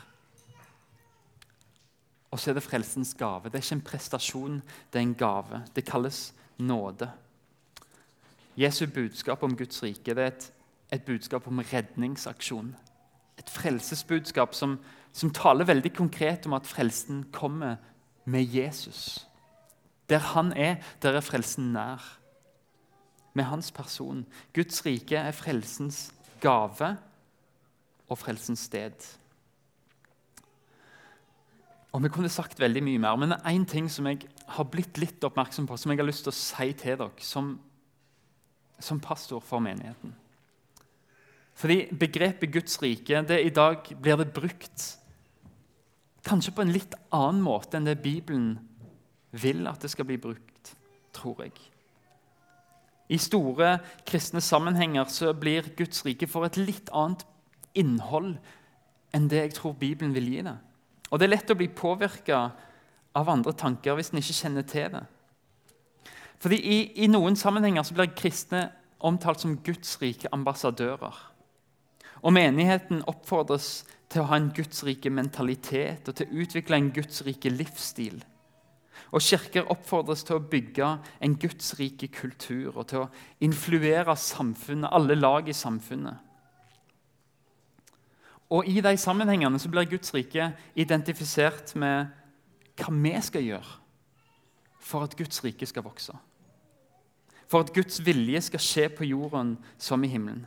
Og 2.32 2.40
så 2.40 2.52
er 2.52 2.58
det 2.58 2.66
frelsens 2.66 3.14
gave. 3.14 3.50
Det 3.50 3.56
er 3.56 3.64
ikke 3.64 3.78
en 3.78 3.88
prestasjon, 3.88 4.58
det 4.92 5.00
er 5.00 5.06
en 5.06 5.16
gave. 5.16 5.62
Det 5.76 5.86
kalles 5.86 6.34
nåde. 6.58 7.08
Jesu 8.58 8.88
budskap 8.88 9.44
om 9.44 9.56
Guds 9.58 9.84
rike 9.84 10.16
det 10.18 10.24
er 10.24 10.32
et, 10.34 10.46
et 10.98 11.04
budskap 11.06 11.48
om 11.48 11.60
redningsaksjon. 11.60 12.72
Et 13.38 13.50
frelsesbudskap 13.50 14.56
som, 14.58 14.80
som, 15.14 15.30
taler 15.30 15.68
veldig 15.68 15.94
konkret 15.94 16.48
om 16.50 16.56
at 16.58 16.66
frelsen 16.66 17.28
kommer 17.32 17.78
med 18.26 18.50
Jesus. 18.50 19.28
Der 20.10 20.24
han 20.34 20.54
er, 20.54 20.82
der 21.04 21.20
er 21.20 21.22
frelsen 21.22 21.74
nær. 21.74 22.02
Med 23.34 23.44
hans 23.44 23.72
person. 23.72 24.26
Guds 24.54 24.86
rike 24.86 25.16
er 25.16 25.32
frelsens 25.32 26.14
gave 26.42 26.96
og 28.10 28.18
frelsens 28.18 28.60
sted. 28.60 29.06
Og 31.92 32.04
Vi 32.04 32.10
kunne 32.10 32.30
sagt 32.30 32.60
veldig 32.60 32.84
mye 32.84 33.00
mer, 33.00 33.16
men 33.16 33.32
det 33.32 33.38
er 33.38 33.54
én 33.54 33.66
ting 33.66 33.92
som 33.92 34.08
jeg 34.08 34.26
har 34.48 34.64
blitt 34.64 34.98
litt 34.98 35.24
oppmerksom 35.24 35.68
på, 35.68 35.78
som 35.78 35.92
jeg 35.92 36.00
har 36.00 36.06
lyst 36.06 36.26
til 36.26 36.34
å 36.34 36.38
si 36.38 36.74
til 36.74 36.98
dere, 36.98 37.12
som 37.22 37.56
som 38.80 39.00
pastor 39.02 39.42
for 39.44 39.64
menigheten. 39.64 40.14
Fordi 41.58 41.88
begrepet 42.00 42.52
Guds 42.54 42.78
rike 42.82 43.24
det 43.26 43.40
i 43.46 43.54
dag 43.54 43.88
blir 44.02 44.20
det 44.20 44.34
brukt 44.34 44.84
kanskje 46.28 46.54
på 46.54 46.62
en 46.62 46.74
litt 46.76 46.94
annen 47.16 47.42
måte 47.42 47.80
enn 47.80 47.88
det 47.88 48.02
Bibelen 48.04 48.58
vil 49.32 49.66
at 49.70 49.82
det 49.82 49.92
skal 49.94 50.08
bli 50.10 50.20
brukt, 50.22 50.74
tror 51.16 51.46
jeg. 51.46 51.56
I 53.08 53.18
store 53.22 53.78
kristne 54.08 54.42
sammenhenger 54.44 55.08
så 55.12 55.32
blir 55.34 55.70
Guds 55.78 56.04
rike 56.06 56.28
for 56.28 56.46
et 56.46 56.60
litt 56.60 56.92
annet 56.92 57.24
innhold 57.78 58.36
enn 59.16 59.30
det 59.32 59.46
jeg 59.46 59.58
tror 59.58 59.78
Bibelen 59.80 60.14
vil 60.16 60.28
gi 60.34 60.42
det. 60.46 60.58
Og 61.08 61.20
Det 61.20 61.28
er 61.28 61.36
lett 61.38 61.54
å 61.54 61.58
bli 61.58 61.70
påvirka 61.72 62.42
av 63.16 63.30
andre 63.32 63.54
tanker 63.56 63.96
hvis 63.96 64.12
en 64.12 64.20
ikke 64.20 64.42
kjenner 64.42 64.68
til 64.68 64.92
det. 64.98 65.06
Fordi 66.44 66.60
i, 66.62 66.78
i, 67.04 67.08
noen 67.10 67.36
sammenhenger 67.40 67.86
så 67.86 67.96
blir 67.98 68.14
kristne 68.18 68.68
omtalt 69.00 69.42
som 69.42 69.58
Guds 69.66 69.98
rike 70.02 70.30
ambassadører. 70.34 71.18
Og 72.22 72.34
menigheten 72.34 73.04
oppfordres 73.10 73.86
til 74.12 74.24
å 74.24 74.30
ha 74.32 74.40
en 74.40 74.52
Guds 74.56 74.84
rike 74.88 75.12
mentalitet 75.14 76.10
og 76.10 76.18
til 76.18 76.28
å 76.28 76.44
utvikle 76.44 76.80
en 76.80 76.92
Guds 76.96 77.22
rike 77.28 77.52
livsstil. 77.54 78.22
Og 79.14 79.24
Kirker 79.24 79.70
oppfordres 79.72 80.24
til 80.28 80.38
å 80.38 80.46
bygge 80.52 80.88
en 81.24 81.36
Guds 81.40 81.74
rike 81.80 82.10
kultur 82.12 82.76
og 82.76 82.88
til 82.90 83.06
å 83.06 83.10
influere 83.46 84.16
samfunnet, 84.20 84.92
alle 84.92 85.16
lag 85.16 85.48
i 85.48 85.56
samfunnet. 85.56 86.24
Og 88.54 88.68
I 88.68 88.80
de 88.84 88.94
sammenhengene 89.00 89.60
så 89.60 89.70
blir 89.72 89.90
Guds 89.92 90.14
rike 90.16 90.52
identifisert 90.80 91.74
med 91.76 92.14
hva 92.80 92.94
vi 92.94 93.14
skal 93.26 93.44
gjøre 93.44 93.76
for 94.88 95.04
at 95.04 95.18
Guds 95.20 95.44
rike 95.44 95.68
skal 95.68 95.84
vokse. 95.84 96.16
For 97.48 97.64
at 97.64 97.74
Guds 97.74 98.02
vilje 98.06 98.42
skal 98.42 98.64
skje 98.64 98.88
på 98.92 99.08
jorden 99.08 99.56
som 99.80 100.04
i 100.04 100.12
himmelen. 100.12 100.46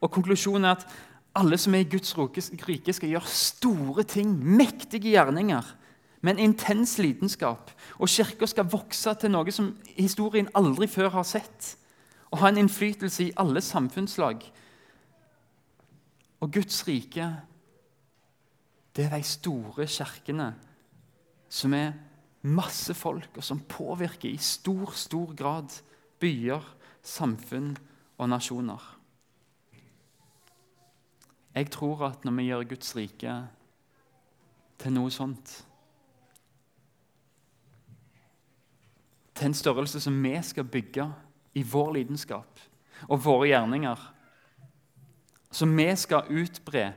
Og 0.00 0.10
Konklusjonen 0.10 0.66
er 0.66 0.78
at 0.78 0.86
alle 1.38 1.58
som 1.58 1.74
er 1.74 1.84
i 1.84 1.90
Guds 1.90 2.14
rike, 2.18 2.92
skal 2.92 3.12
gjøre 3.12 3.30
store 3.30 4.02
ting, 4.02 4.32
mektige 4.42 5.12
gjerninger, 5.12 5.74
med 6.20 6.34
en 6.34 6.50
intens 6.50 6.98
lidenskap. 6.98 7.70
Og 7.98 8.08
Kirka 8.08 8.46
skal 8.46 8.70
vokse 8.70 9.14
til 9.20 9.30
noe 9.30 9.52
som 9.54 9.76
historien 9.94 10.48
aldri 10.58 10.88
før 10.90 11.12
har 11.14 11.26
sett. 11.26 11.76
Og 12.30 12.40
ha 12.42 12.50
en 12.50 12.58
innflytelse 12.58 13.28
i 13.28 13.34
alle 13.38 13.60
samfunnslag. 13.62 14.42
Og 16.40 16.52
Guds 16.52 16.82
rike, 16.88 17.28
det 18.96 19.04
er 19.06 19.14
de 19.14 19.22
store 19.22 19.86
kirkene 19.86 20.52
som 21.48 21.74
er 21.74 21.92
masse 22.42 22.94
folk, 22.94 23.30
og 23.36 23.44
som 23.44 23.60
påvirker 23.60 24.30
i 24.30 24.36
stor, 24.36 24.92
stor 24.94 25.34
grad 25.34 25.80
byer, 26.20 26.64
samfunn 27.02 27.76
og 28.18 28.28
nasjoner. 28.28 28.98
Jeg 31.54 31.70
tror 31.70 32.04
at 32.06 32.24
når 32.24 32.32
vi 32.32 32.42
gjør 32.42 32.68
Guds 32.70 32.96
rike 32.96 33.34
til 34.78 34.94
noe 34.94 35.10
sånt 35.10 35.64
Til 39.38 39.48
en 39.48 39.54
størrelse 39.54 40.00
som 40.02 40.16
vi 40.22 40.34
skal 40.42 40.66
bygge 40.66 41.04
i 41.58 41.62
vår 41.62 41.92
lidenskap 41.94 42.62
og 43.06 43.20
våre 43.22 43.46
gjerninger, 43.52 44.00
som 45.50 45.76
vi 45.78 45.86
skal 45.96 46.26
utbre 46.30 46.92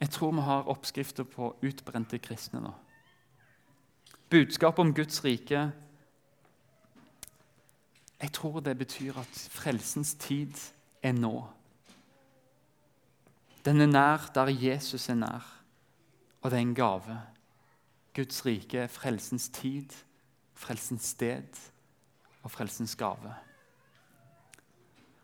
Jeg 0.00 0.10
tror 0.10 0.32
vi 0.34 0.46
har 0.46 0.70
oppskrifter 0.70 1.26
på 1.26 1.52
utbrente 1.62 2.18
kristne 2.18 2.62
nå. 2.62 2.72
Budskapet 4.32 4.78
om 4.78 4.94
Guds 4.94 5.24
rike 5.24 5.72
Jeg 8.22 8.32
tror 8.32 8.60
det 8.60 8.78
betyr 8.78 9.18
at 9.20 9.48
frelsens 9.50 10.14
tid 10.14 10.54
er 11.02 11.12
nå. 11.12 11.42
Den 13.64 13.80
er 13.80 13.90
nær 13.90 14.30
der 14.34 14.48
Jesus 14.48 15.08
er 15.08 15.18
nær, 15.20 15.44
og 16.40 16.50
det 16.50 16.56
er 16.56 16.62
en 16.62 16.74
gave. 16.74 17.18
Guds 18.16 18.46
rike 18.46 18.78
er 18.78 18.86
frelsens 18.86 19.48
tid, 19.48 19.92
frelsens 20.54 21.12
sted 21.12 21.60
og 22.42 22.50
frelsens 22.50 22.96
gave. 22.96 23.34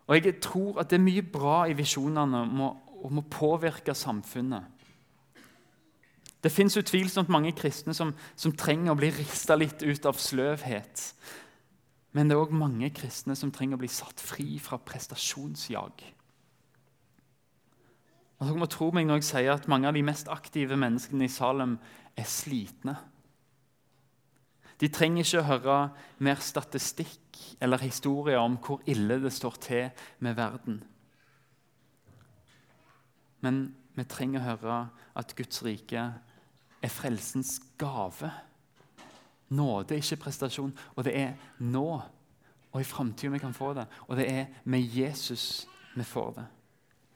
Og 0.07 0.25
Jeg 0.25 0.41
tror 0.41 0.81
at 0.81 0.91
det 0.91 0.99
er 0.99 1.09
mye 1.09 1.23
bra 1.23 1.65
i 1.65 1.73
visjonene 1.73 2.45
om 2.45 2.61
å, 2.61 2.75
om 3.09 3.23
å 3.23 3.31
påvirke 3.31 3.95
samfunnet. 3.95 4.78
Det 6.43 6.53
fins 6.55 6.77
utvilsomt 6.79 7.31
mange 7.33 7.53
kristne 7.59 7.95
som, 7.97 8.13
som 8.39 8.55
trenger 8.55 8.93
å 8.93 8.99
bli 8.99 9.11
rista 9.11 9.57
litt 9.59 9.83
ut 9.83 10.07
av 10.07 10.21
sløvhet. 10.23 11.03
Men 12.15 12.29
det 12.29 12.37
er 12.37 12.45
òg 12.45 12.55
mange 12.55 12.91
kristne 12.95 13.35
som 13.37 13.51
trenger 13.55 13.79
å 13.79 13.83
bli 13.83 13.91
satt 13.91 14.23
fri 14.23 14.57
fra 14.63 14.79
prestasjonsjag. 14.79 16.05
Og 18.39 18.47
Dere 18.47 18.61
må 18.61 18.69
tro 18.71 18.93
meg 18.95 19.09
når 19.09 19.19
jeg 19.19 19.29
sier 19.33 19.57
at 19.57 19.67
mange 19.71 19.91
av 19.91 19.97
de 19.99 20.05
mest 20.07 20.31
aktive 20.31 20.79
menneskene 20.79 21.27
i 21.27 21.33
Salem 21.33 21.75
er 22.19 22.29
slitne. 22.31 22.95
De 24.79 24.87
trenger 24.95 25.27
ikke 25.27 25.41
å 25.43 25.49
høre 25.49 25.79
mer 26.23 26.39
statistikk 26.43 27.41
eller 27.59 27.83
historier 27.83 28.39
om 28.39 28.55
hvor 28.63 28.85
ille 28.87 29.19
det 29.25 29.35
står 29.35 29.59
til 29.65 30.07
med 30.23 30.39
verden. 30.39 30.79
Men 33.43 33.61
vi 33.99 34.07
trenger 34.07 34.39
å 34.39 34.49
høre 34.53 34.79
at 35.19 35.35
Guds 35.35 35.65
rike 35.67 36.07
er 36.83 36.93
frelsens 36.93 37.59
gave. 37.79 38.31
Nåde 39.49 39.95
er 39.97 40.03
ikke 40.03 40.25
prestasjon, 40.29 40.75
og 40.97 41.05
det 41.05 41.17
er 41.17 41.35
nå 41.59 42.01
og 42.73 42.81
i 42.81 42.85
framtida 42.85 43.33
vi 43.33 43.41
kan 43.43 43.55
få 43.57 43.73
det. 43.75 43.87
Og 44.09 44.17
det 44.17 44.29
er 44.31 44.47
med 44.65 44.81
Jesus 44.81 45.69
vi 45.97 46.05
får 46.05 46.33
det. 46.37 46.45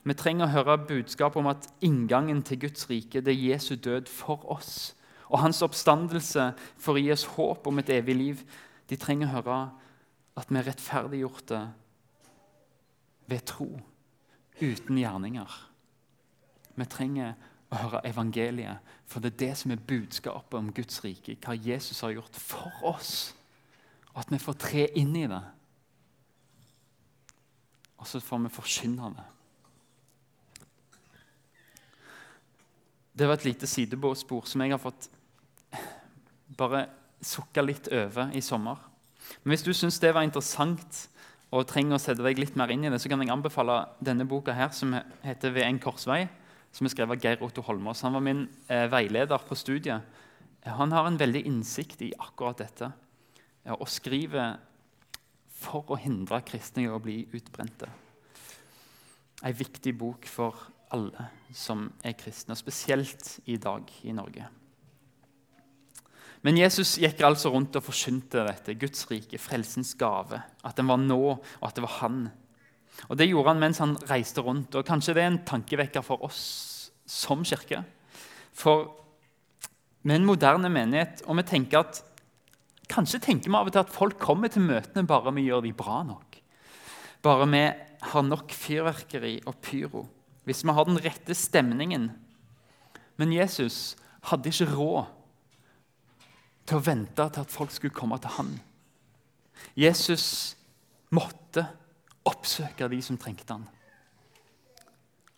Vi 0.03 0.15
trenger 0.19 0.49
å 0.49 0.55
høre 0.57 0.79
budskapet 0.89 1.39
om 1.39 1.51
at 1.53 1.69
inngangen 1.85 2.43
til 2.43 2.65
Guds 2.65 2.89
rike 2.91 3.23
det 3.23 3.35
er 3.35 3.53
Jesu 3.53 3.77
død 3.77 4.11
for 4.11 4.43
oss. 4.51 4.97
Og 5.31 5.39
hans 5.39 5.63
oppstandelse 5.63 6.51
for 6.81 6.97
å 6.99 7.03
gi 7.03 7.13
oss 7.15 7.29
håp 7.37 7.69
om 7.71 7.79
et 7.79 7.93
evig 7.95 8.17
liv. 8.17 8.43
De 8.91 8.99
trenger 8.99 9.29
å 9.29 9.37
høre 9.37 9.61
at 10.41 10.51
vi 10.51 10.59
er 10.59 10.67
rettferdiggjorte 10.67 11.61
ved 13.31 13.45
tro, 13.47 13.69
uten 14.59 14.99
gjerninger. 14.99 15.55
Vi 16.75 16.89
trenger 16.91 17.37
å 17.73 17.81
høre 17.81 18.03
evangeliet, 18.05 18.93
for 19.09 19.25
det 19.25 19.33
er 19.33 19.41
det 19.47 19.53
som 19.63 19.73
er 19.73 19.85
budskapet 19.89 20.59
om 20.59 20.73
Guds 20.77 21.01
rike. 21.05 21.39
Hva 21.41 21.57
Jesus 21.57 22.03
har 22.05 22.13
gjort 22.13 22.37
for 22.37 22.85
oss, 22.93 23.33
og 24.13 24.25
at 24.25 24.33
vi 24.33 24.41
får 24.43 24.59
tre 24.61 24.87
inn 25.01 25.15
i 25.17 25.29
det. 25.31 25.41
Og 28.03 28.09
så 28.09 28.21
får 28.21 28.43
vi 28.45 28.53
forkynne 28.53 29.13
det. 29.17 29.29
Det 33.13 33.29
var 33.29 33.37
et 33.37 33.45
lite 33.45 33.69
sidespor 33.69 34.49
som 34.49 34.65
jeg 34.65 34.73
har 34.73 34.81
fått 34.81 35.09
bare 36.57 36.87
sukka 37.25 37.63
litt 37.65 37.89
over 37.93 38.33
i 38.37 38.41
sommer. 38.45 38.81
Men 39.43 39.55
hvis 39.55 39.65
du 39.65 39.73
syns 39.77 40.01
det 40.03 40.13
var 40.17 40.27
interessant 40.27 41.07
og 41.53 41.67
trenger 41.69 41.97
å 41.97 42.03
sette 42.03 42.25
deg 42.25 42.41
litt 42.41 42.57
mer 42.57 42.73
inn 42.73 42.85
i 42.85 42.91
det, 42.93 43.01
så 43.01 43.13
kan 43.13 43.21
jeg 43.23 43.33
anbefale 43.33 43.83
denne 44.01 44.27
boka 44.29 44.53
her, 44.57 44.73
som 44.73 44.97
heter 45.23 45.51
'Ved 45.51 45.65
en 45.65 45.79
korsvei', 45.79 46.29
som 46.73 46.89
er 46.89 46.93
skrevet 46.93 47.19
av 47.19 47.25
Geir 47.25 47.45
Otto 47.45 47.65
Holmås. 47.67 48.03
Han 48.07 48.17
var 48.17 48.25
min 48.25 48.47
eh, 48.69 48.89
veileder 48.91 49.45
på 49.47 49.57
studiet. 49.59 50.03
Han 50.65 50.93
har 50.95 51.09
en 51.09 51.19
veldig 51.21 51.45
innsikt 51.49 52.05
i 52.07 52.13
akkurat 52.23 52.63
dette 52.63 52.93
ja, 53.67 53.75
og 53.75 53.89
skriver 53.91 54.57
for 55.63 55.93
å 55.93 55.99
hindre 56.01 56.41
kristne 56.47 56.87
i 56.87 56.91
å 56.91 57.01
bli 57.03 57.23
utbrente. 57.35 57.91
En 59.43 59.59
viktig 59.59 59.95
bok 59.99 60.27
for 60.31 60.59
alle 60.95 61.29
som 61.57 61.89
er 62.05 62.17
kristne, 62.19 62.57
spesielt 62.59 63.39
i 63.51 63.59
dag 63.61 63.89
i 64.07 64.15
Norge. 64.15 64.49
Men 66.43 66.59
Jesus 66.59 66.97
gikk 66.99 67.23
altså 67.23 67.53
rundt 67.55 67.77
og 67.79 67.85
forkynte 67.87 68.43
dette, 68.49 68.75
Guds 68.75 69.05
rike, 69.11 69.39
frelsens 69.39 69.95
gave. 69.99 70.41
At 70.67 70.79
den 70.79 70.89
var 70.91 70.99
nå, 70.99 71.21
og 71.39 71.67
at 71.67 71.77
det 71.79 71.85
var 71.85 72.01
han. 72.01 72.25
Og 73.09 73.17
Det 73.17 73.29
gjorde 73.29 73.49
han 73.49 73.61
mens 73.61 73.79
han 73.79 73.97
reiste 74.09 74.41
rundt. 74.41 74.75
og 74.75 74.87
Kanskje 74.87 75.15
det 75.15 75.23
er 75.23 75.31
en 75.33 75.45
tankevekker 75.45 76.05
for 76.05 76.23
oss 76.25 76.93
som 77.07 77.45
kirke. 77.45 77.85
For 78.53 78.91
med 80.03 80.17
en 80.17 80.27
moderne 80.27 80.69
menighet, 80.69 81.23
og 81.27 81.37
vi 81.37 81.43
tenker 81.43 81.85
at 81.85 82.03
Kanskje 82.93 83.23
tenker 83.23 83.49
vi 83.49 83.57
av 83.57 83.69
og 83.71 83.73
til 83.73 83.81
at 83.81 83.93
folk 83.95 84.19
kommer 84.21 84.51
til 84.53 84.67
møtene 84.67 85.07
bare 85.09 85.33
vi 85.33 85.47
gjør 85.47 85.63
de 85.65 85.71
bra 85.73 86.03
nok. 86.05 86.37
Bare 87.25 87.47
vi 87.49 87.63
har 88.13 88.25
nok 88.27 88.53
fyrverkeri 88.53 89.39
og 89.47 89.57
pyro 89.63 90.03
hvis 90.45 90.65
vi 90.67 90.75
har 90.75 90.85
den 90.89 90.99
rette 90.99 91.35
stemningen. 91.39 92.09
Men 93.17 93.33
Jesus 93.33 93.95
hadde 94.27 94.51
ikke 94.51 94.75
råd 94.75 95.05
til 96.67 96.79
å 96.79 96.85
vente 96.85 97.29
til 97.31 97.45
at 97.47 97.55
folk 97.55 97.71
skulle 97.71 97.95
komme 97.95 98.19
til 98.19 98.35
han. 98.37 98.51
Jesus 99.79 100.57
måtte 101.15 101.69
oppsøke 102.29 102.89
de 102.91 103.01
som 103.03 103.19
trengte 103.19 103.55
han. 103.55 103.67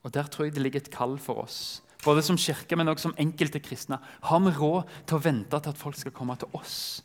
Og 0.04 0.12
Der 0.12 0.28
tror 0.28 0.44
jeg 0.44 0.54
det 0.54 0.62
ligger 0.62 0.80
et 0.80 0.92
kall 0.92 1.18
for 1.18 1.40
oss, 1.44 1.82
både 2.04 2.22
som 2.22 2.36
kirke, 2.36 2.76
men 2.76 2.88
også 2.88 3.08
som 3.08 3.16
enkelte 3.18 3.60
kristne. 3.60 3.98
Har 4.22 4.40
vi 4.44 4.52
råd 4.52 4.82
til 5.06 5.16
å 5.16 5.24
vente 5.24 5.60
til 5.60 5.72
at 5.72 5.80
folk 5.80 5.96
skal 5.96 6.12
komme 6.12 6.36
til 6.36 6.48
oss? 6.52 7.02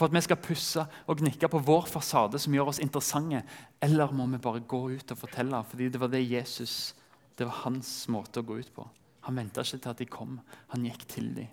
For 0.00 0.08
at 0.08 0.14
vi 0.16 0.22
skal 0.24 0.40
pusse 0.40 0.80
og 0.80 1.18
gnikke 1.20 1.50
på 1.52 1.60
vår 1.60 1.84
fasade 1.92 2.40
som 2.40 2.54
gjør 2.56 2.70
oss 2.72 2.80
interessante? 2.80 3.42
Eller 3.84 4.14
må 4.16 4.24
vi 4.32 4.40
bare 4.40 4.64
gå 4.64 4.80
ut 4.96 5.12
og 5.12 5.18
fortelle? 5.20 5.60
Fordi 5.68 5.90
det 5.92 6.00
var 6.00 6.08
det 6.08 6.24
Jesus 6.24 6.94
Det 7.36 7.46
var 7.46 7.62
hans 7.64 8.08
måte 8.12 8.40
å 8.40 8.44
gå 8.44 8.58
ut 8.60 8.72
på. 8.74 8.84
Han 9.24 9.36
venta 9.36 9.62
ikke 9.64 9.78
til 9.80 9.90
at 9.90 10.00
de 10.00 10.06
kom. 10.08 10.40
Han 10.74 10.84
gikk 10.84 11.06
til 11.08 11.30
dem. 11.32 11.48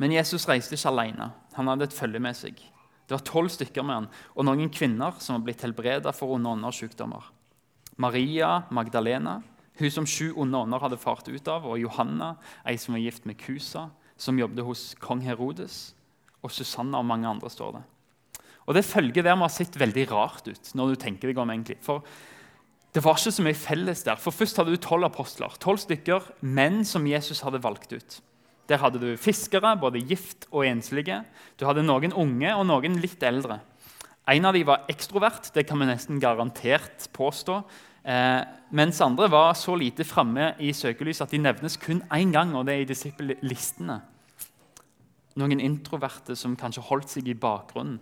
Men 0.00 0.14
Jesus 0.14 0.46
reiste 0.48 0.78
ikke 0.78 0.88
alene. 0.88 1.26
Han 1.58 1.68
hadde 1.68 1.88
et 1.88 1.96
følge 1.96 2.20
med 2.24 2.36
seg. 2.36 2.60
Det 3.04 3.16
var 3.16 3.24
tolv 3.28 3.52
stykker 3.52 3.84
med 3.84 3.98
han, 3.98 4.10
og 4.34 4.46
noen 4.48 4.70
kvinner 4.72 5.16
som 5.20 5.36
var 5.36 5.44
blitt 5.48 5.64
helbreda 5.64 6.12
for 6.16 6.36
onde 6.36 6.48
ånder 6.48 7.24
Maria 7.96 8.64
Magdalena, 8.70 9.42
hun 9.78 9.90
som 9.90 10.06
sju 10.06 10.32
onde 10.36 10.58
ånder 10.58 10.82
hadde 10.82 10.98
fart 10.98 11.28
ut 11.28 11.48
av, 11.48 11.66
og 11.66 11.78
Johanna, 11.78 12.36
ei 12.66 12.76
som 12.78 12.94
var 12.94 13.02
gift 13.02 13.26
med 13.26 13.38
Kusa, 13.38 13.88
som 14.16 14.38
jobbet 14.38 14.64
hos 14.64 14.94
kong 15.02 15.22
Herodes 15.26 15.94
og 16.44 16.52
Susanna 16.52 17.00
og 17.00 17.08
mange 17.08 17.28
andre 17.28 17.50
står 17.50 17.78
det. 17.78 17.82
Og 18.66 18.74
Det 18.74 18.84
følget 18.84 19.24
der 19.24 19.36
må 19.36 19.44
ha 19.44 19.52
sett 19.52 19.76
veldig 19.76 20.10
rart 20.10 20.48
ut. 20.48 20.70
når 20.74 20.88
du 20.88 20.96
tenker 20.96 21.28
deg 21.28 21.38
om 21.38 21.50
egentlig. 21.50 21.76
For 21.82 22.02
det 22.94 23.02
var 23.04 23.18
ikke 23.18 23.32
så 23.32 23.42
mye 23.42 23.54
felles 23.54 24.02
der. 24.04 24.16
For 24.16 24.30
Først 24.30 24.56
hadde 24.56 24.70
du 24.70 24.76
tolv 24.76 25.04
apostler, 25.04 25.52
tolv 25.58 25.78
stykker 25.78 26.22
menn 26.40 26.84
som 26.84 27.06
Jesus 27.06 27.42
hadde 27.42 27.62
valgt 27.62 27.92
ut. 27.92 28.20
Der 28.68 28.80
hadde 28.80 29.00
du 29.02 29.10
fiskere, 29.20 29.74
både 29.76 30.00
gift 30.00 30.46
og 30.50 30.64
enslige. 30.66 31.20
Du 31.60 31.66
hadde 31.68 31.84
noen 31.84 32.14
unge 32.16 32.54
og 32.56 32.64
noen 32.68 32.96
litt 33.02 33.22
eldre. 33.22 33.60
En 34.30 34.48
av 34.48 34.56
dem 34.56 34.64
var 34.64 34.86
ekstrovert, 34.88 35.50
det 35.52 35.66
kan 35.68 35.80
vi 35.80 35.88
nesten 35.90 36.20
garantert 36.22 37.10
påstå. 37.12 37.58
Eh, 38.04 38.40
mens 38.76 39.00
andre 39.04 39.28
var 39.32 39.52
så 39.56 39.76
lite 39.76 40.04
framme 40.04 40.54
i 40.60 40.72
søkelyset 40.76 41.26
at 41.26 41.32
de 41.32 41.42
nevnes 41.44 41.76
kun 41.80 42.02
én 42.12 42.32
gang, 42.32 42.54
og 42.56 42.64
det 42.64 42.74
er 42.74 42.84
i 42.84 42.88
disippellistene. 42.88 44.00
Noen 45.40 45.60
introverte 45.60 46.36
som 46.38 46.56
kanskje 46.56 46.84
holdt 46.88 47.12
seg 47.12 47.28
i 47.28 47.36
bakgrunnen. 47.36 47.98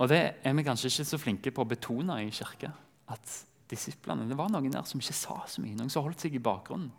Og 0.00 0.08
det 0.10 0.20
er 0.42 0.56
vi 0.56 0.64
kanskje 0.66 0.90
ikke 0.90 1.08
så 1.08 1.20
flinke 1.20 1.52
på 1.54 1.64
å 1.64 1.68
betone 1.68 2.18
i 2.24 2.32
kirka. 2.34 2.72
At 3.12 3.38
disiplene, 3.70 4.28
det 4.28 4.36
var 4.38 4.50
noen 4.52 4.72
der 4.72 4.88
som 4.88 5.00
ikke 5.00 5.16
sa 5.16 5.40
så 5.48 5.62
mye, 5.62 5.76
noen 5.76 5.92
som 5.92 6.04
holdt 6.04 6.24
seg 6.24 6.34
i 6.36 6.42
bakgrunnen. 6.42 6.92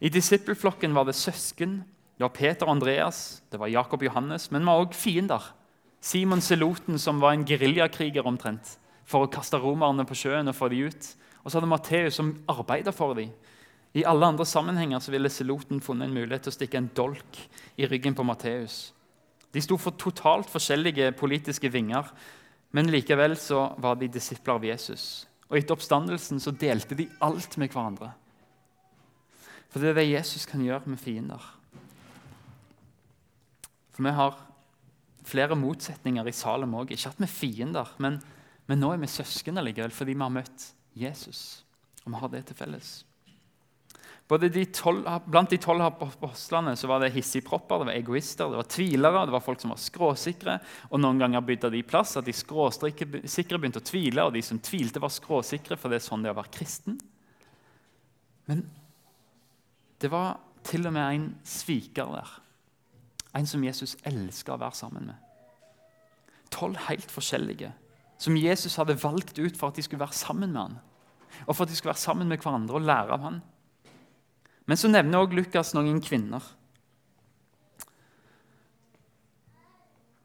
I 0.00 0.10
disippelflokken 0.12 0.94
var 0.94 1.08
det 1.08 1.16
søsken, 1.18 1.80
det 2.18 2.26
var 2.26 2.34
Peter 2.34 2.66
og 2.66 2.76
Andreas, 2.76 3.42
det 3.50 3.60
var 3.60 3.70
Jakob 3.70 4.02
og 4.02 4.08
Johannes, 4.08 4.48
men 4.50 4.64
vi 4.64 4.70
var 4.70 4.82
òg 4.82 4.94
fiender. 4.96 5.44
Simon 6.00 6.42
Seloten, 6.42 6.98
som 6.98 7.20
var 7.22 7.34
en 7.34 7.44
geriljakriger 7.46 8.26
omtrent, 8.26 8.76
for 9.06 9.24
å 9.24 9.30
kaste 9.30 9.58
romerne 9.58 10.06
på 10.06 10.16
sjøen 10.18 10.50
og 10.50 10.56
få 10.58 10.68
dem 10.70 10.90
ut. 10.90 11.12
Og 11.42 11.50
så 11.50 11.58
hadde 11.58 11.70
Matteus, 11.70 12.18
som 12.18 12.34
arbeidet 12.50 12.94
for 12.94 13.14
dem. 13.18 13.30
I 13.96 14.04
alle 14.06 14.26
andre 14.26 14.46
sammenhenger 14.46 15.00
så 15.00 15.14
ville 15.14 15.30
Seloten 15.32 15.80
funnet 15.82 16.08
en 16.08 16.14
mulighet 16.14 16.44
til 16.46 16.52
å 16.52 16.58
stikke 16.58 16.78
en 16.78 16.90
dolk 16.94 17.38
i 17.78 17.88
ryggen 17.88 18.14
på 18.18 18.26
Matteus. 18.26 18.92
De 19.54 19.62
sto 19.64 19.78
for 19.80 19.96
totalt 19.96 20.50
forskjellige 20.52 21.14
politiske 21.16 21.70
vinger, 21.72 22.10
men 22.76 22.90
likevel 22.92 23.38
så 23.40 23.70
var 23.80 23.96
de 23.96 24.10
disipler 24.12 24.58
av 24.58 24.66
Jesus. 24.68 25.04
Og 25.48 25.56
etter 25.56 25.78
oppstandelsen 25.78 26.42
så 26.42 26.52
delte 26.52 26.98
de 26.98 27.08
alt 27.24 27.56
med 27.56 27.72
hverandre. 27.72 28.12
For 29.68 29.82
det 29.82 29.92
er 29.92 29.98
det 30.00 30.10
Jesus 30.10 30.46
kan 30.48 30.62
gjøre 30.64 30.88
med 30.88 31.00
fiender. 31.00 31.42
For 33.92 34.06
vi 34.06 34.14
har 34.14 34.38
flere 35.28 35.58
motsetninger 35.58 36.28
i 36.28 36.36
Salem 36.36 36.76
òg. 36.78 36.94
Ikke 36.94 37.10
at 37.12 37.20
vi 37.20 37.26
er 37.26 37.34
fiender, 37.34 37.90
men, 38.00 38.20
men 38.70 38.80
nå 38.80 38.94
er 38.94 39.02
vi 39.02 39.10
søsken 39.10 39.60
allikevel 39.60 39.92
fordi 39.94 40.16
vi 40.16 40.24
har 40.24 40.32
møtt 40.32 40.70
Jesus. 40.98 41.42
Og 42.04 42.14
vi 42.14 42.22
har 42.22 42.32
det 42.32 42.46
til 42.48 42.58
felles. 42.58 42.96
De 44.28 44.64
12, 44.66 45.06
blant 45.32 45.48
de 45.48 45.56
tolv 45.56 45.86
apostlene 45.86 46.74
så 46.76 46.88
var 46.90 47.00
det 47.00 47.14
hissigpropper, 47.14 47.80
det 47.80 47.86
var 47.88 47.96
egoister, 47.96 48.50
det 48.52 48.58
var 48.60 48.66
tvilere, 48.68 49.22
det 49.24 49.32
var 49.32 49.40
folk 49.40 49.62
som 49.62 49.72
var 49.72 49.80
skråsikre. 49.80 50.58
og 50.90 51.00
Noen 51.00 51.22
ganger 51.22 51.46
bytta 51.48 51.70
de 51.72 51.80
plass. 51.82 52.18
at 52.20 52.28
De 52.28 52.34
skråsikre 52.36 53.08
begynte 53.56 53.80
å 53.80 53.88
tvile, 53.88 54.26
og 54.28 54.36
de 54.36 54.42
som 54.44 54.60
tvilte, 54.60 55.00
var 55.00 55.14
skråsikre. 55.14 55.80
For 55.80 55.88
det 55.88 56.02
er 56.02 56.04
sånn 56.04 56.26
det 56.26 56.28
er 56.28 56.36
å 56.36 56.40
være 56.42 56.52
kristen. 56.58 57.00
Men 58.52 58.66
det 60.00 60.10
var 60.10 60.38
til 60.64 60.86
og 60.86 60.92
med 60.92 61.14
en 61.14 61.28
sviker 61.44 62.12
der. 62.14 62.30
En 63.36 63.46
som 63.46 63.64
Jesus 63.64 63.96
elska 64.08 64.54
å 64.54 64.60
være 64.60 64.78
sammen 64.78 65.10
med. 65.10 65.16
Tolv 66.50 66.78
helt 66.88 67.10
forskjellige 67.10 67.72
som 68.18 68.36
Jesus 68.36 68.76
hadde 68.76 68.98
valgt 69.02 69.38
ut 69.38 69.56
for 69.56 69.70
at 69.70 69.76
de 69.78 69.82
skulle 69.82 70.02
være 70.02 70.18
sammen 70.18 70.52
med 70.52 70.60
han. 70.60 70.78
Og 71.46 71.56
for 71.56 71.64
at 71.64 71.70
de 71.70 71.76
skulle 71.76 71.92
være 71.92 72.02
sammen 72.02 72.28
med 72.28 72.42
hverandre 72.42 72.74
og 72.74 72.86
lære 72.86 73.14
av 73.14 73.22
han. 73.22 73.40
Men 74.66 74.76
så 74.76 74.88
nevner 74.88 75.22
også 75.22 75.38
Lukas 75.38 75.74
noen 75.74 76.00
kvinner. 76.02 76.42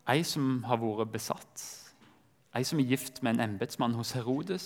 Ei 0.09 0.23
som 0.27 0.63
har 0.67 0.81
vært 0.81 1.13
besatt, 1.13 1.61
ei 2.51 2.65
som 2.67 2.81
er 2.81 2.89
gift 2.89 3.21
med 3.23 3.37
en 3.37 3.53
embetsmann 3.53 3.93
hos 3.95 4.11
Herodes, 4.17 4.65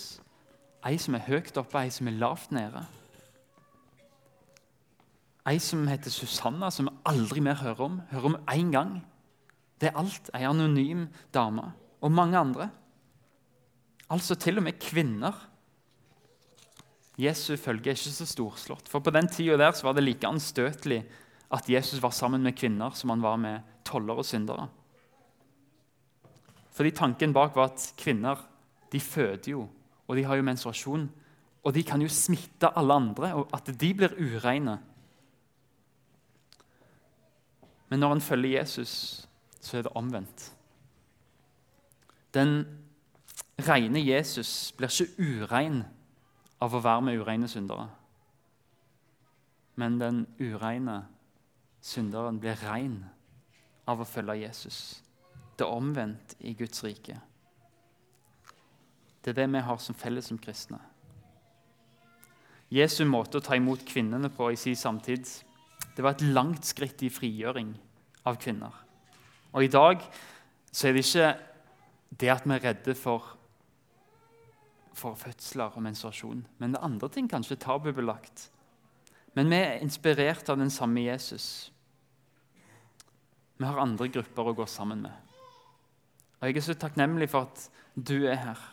ei 0.86 0.96
som 0.98 1.14
er 1.14 1.28
høyt 1.28 1.60
oppe, 1.60 1.78
ei 1.78 1.92
som 1.94 2.08
er 2.08 2.16
lavt 2.18 2.50
nede. 2.50 2.82
Ei 5.48 5.58
som 5.62 5.86
heter 5.88 6.12
Susanna, 6.12 6.70
som 6.70 6.90
vi 6.90 6.96
aldri 7.08 7.40
mer 7.40 7.56
hører 7.62 7.84
om. 7.86 8.00
Hører 8.10 8.26
om 8.32 8.36
én 8.52 8.72
gang. 8.74 8.98
Det 9.80 9.90
er 9.90 10.00
alt. 10.00 10.30
Ei 10.36 10.44
anonym 10.44 11.06
dame. 11.34 11.70
Og 12.02 12.12
mange 12.12 12.38
andre. 12.38 12.68
Altså 14.10 14.36
til 14.40 14.60
og 14.60 14.66
med 14.68 14.80
kvinner 14.80 15.36
Jesu 17.18 17.56
følge 17.58 17.90
er 17.90 17.96
ikke 17.98 18.14
så 18.14 18.26
storslått. 18.30 18.86
For 18.88 19.02
på 19.02 19.10
den 19.10 19.26
tida 19.26 19.56
der 19.58 19.74
var 19.82 19.96
det 19.96 20.04
like 20.04 20.28
anstøtelig 20.28 21.00
at 21.50 21.66
Jesus 21.68 22.02
var 22.02 22.12
sammen 22.14 22.44
med 22.44 22.54
kvinner 22.54 22.94
som 22.94 23.10
han 23.10 23.24
var 23.24 23.36
med 23.36 23.64
toller 23.84 24.20
og 24.20 24.26
syndere. 24.26 24.68
Fordi 26.70 26.92
Tanken 26.94 27.32
bak 27.34 27.56
var 27.56 27.72
at 27.72 27.88
kvinner 27.98 28.38
de 28.92 29.00
føder 29.00 29.50
jo, 29.50 29.64
og 30.06 30.16
de 30.16 30.22
har 30.24 30.38
jo 30.38 30.46
menstruasjon. 30.46 31.08
Og 31.66 31.74
de 31.74 31.82
kan 31.82 32.00
jo 32.00 32.08
smitte 32.08 32.70
alle 32.78 32.94
andre, 32.94 33.32
og 33.34 33.50
at 33.52 33.66
de 33.80 33.90
blir 33.94 34.14
ureine. 34.14 34.78
Men 37.88 38.00
når 38.00 38.12
en 38.12 38.20
følger 38.20 38.58
Jesus, 38.58 39.28
så 39.60 39.78
er 39.78 39.82
det 39.82 39.92
omvendt. 39.94 40.52
Den 42.34 42.66
rene 43.68 44.06
Jesus 44.06 44.72
blir 44.76 44.92
ikke 44.92 45.42
urein 45.42 45.82
av 46.60 46.74
å 46.74 46.82
være 46.82 47.06
med 47.06 47.20
ureine 47.20 47.48
syndere. 47.48 47.88
Men 49.78 49.98
den 50.00 50.26
ureine 50.40 51.04
synderen 51.80 52.40
blir 52.42 52.58
rein 52.66 53.04
av 53.88 54.02
å 54.02 54.08
følge 54.08 54.40
Jesus. 54.42 55.00
Det 55.56 55.64
er 55.64 55.74
omvendt 55.74 56.36
i 56.40 56.52
Guds 56.54 56.84
rike. 56.84 57.16
Det 59.24 59.32
er 59.32 59.40
det 59.40 59.48
vi 59.52 59.64
har 59.64 59.78
som 59.82 59.94
felles 59.94 60.28
som 60.30 60.38
kristne. 60.38 60.78
Jesu 62.70 63.04
måte 63.08 63.38
å 63.38 63.44
ta 63.44 63.56
imot 63.56 63.86
kvinnene 63.88 64.28
på 64.28 64.50
i 64.52 64.58
sin 64.60 64.76
samtid 64.76 65.24
det 65.98 66.04
var 66.06 66.14
et 66.14 66.28
langt 66.30 66.62
skritt 66.62 67.02
i 67.02 67.10
frigjøring 67.10 67.72
av 68.30 68.36
kvinner. 68.38 68.74
Og 69.50 69.64
I 69.66 69.70
dag 69.72 70.04
så 70.70 70.86
er 70.86 70.94
det 70.94 71.02
ikke 71.02 71.32
det 72.22 72.30
at 72.30 72.46
vi 72.46 72.54
er 72.54 72.62
redde 72.68 72.94
for 72.94 73.34
for 74.98 75.18
fødsler 75.18 75.74
og 75.74 75.82
menstruasjon. 75.82 76.46
Men 76.58 76.74
det 76.74 76.82
andre 76.82 77.08
ting 77.10 77.28
kanskje 77.30 77.58
tabubelagt. 77.62 78.48
Men 79.34 79.50
vi 79.50 79.58
er 79.58 79.82
inspirert 79.82 80.48
av 80.50 80.58
den 80.58 80.70
samme 80.70 81.04
Jesus. 81.04 81.72
Vi 83.58 83.66
har 83.66 83.78
andre 83.82 84.08
grupper 84.10 84.50
å 84.50 84.56
gå 84.58 84.66
sammen 84.70 85.02
med. 85.02 85.14
Og 86.38 86.48
Jeg 86.48 86.56
er 86.56 86.66
så 86.66 86.74
takknemlig 86.78 87.30
for 87.30 87.46
at 87.46 87.70
du 87.94 88.26
er 88.26 88.38
her 88.38 88.66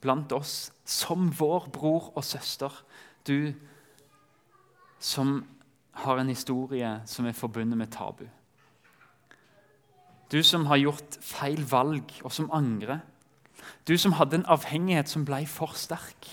blant 0.00 0.32
oss 0.36 0.72
som 0.84 1.30
vår 1.32 1.68
bror 1.72 2.12
og 2.14 2.24
søster. 2.24 2.72
Du 3.24 3.52
som 5.00 5.42
har 5.94 6.18
en 6.18 6.28
historie 6.28 6.90
som 7.06 7.26
er 7.26 7.36
forbundet 7.36 7.78
med 7.78 7.92
tabu. 7.92 8.26
Du 10.32 10.42
som 10.42 10.66
har 10.66 10.80
gjort 10.80 11.18
feil 11.22 11.62
valg, 11.70 12.10
og 12.24 12.32
som 12.32 12.50
angrer. 12.52 13.04
Du 13.86 13.94
som 13.98 14.16
hadde 14.18 14.40
en 14.40 14.48
avhengighet 14.50 15.08
som 15.08 15.24
ble 15.24 15.44
for 15.46 15.76
sterk, 15.78 16.28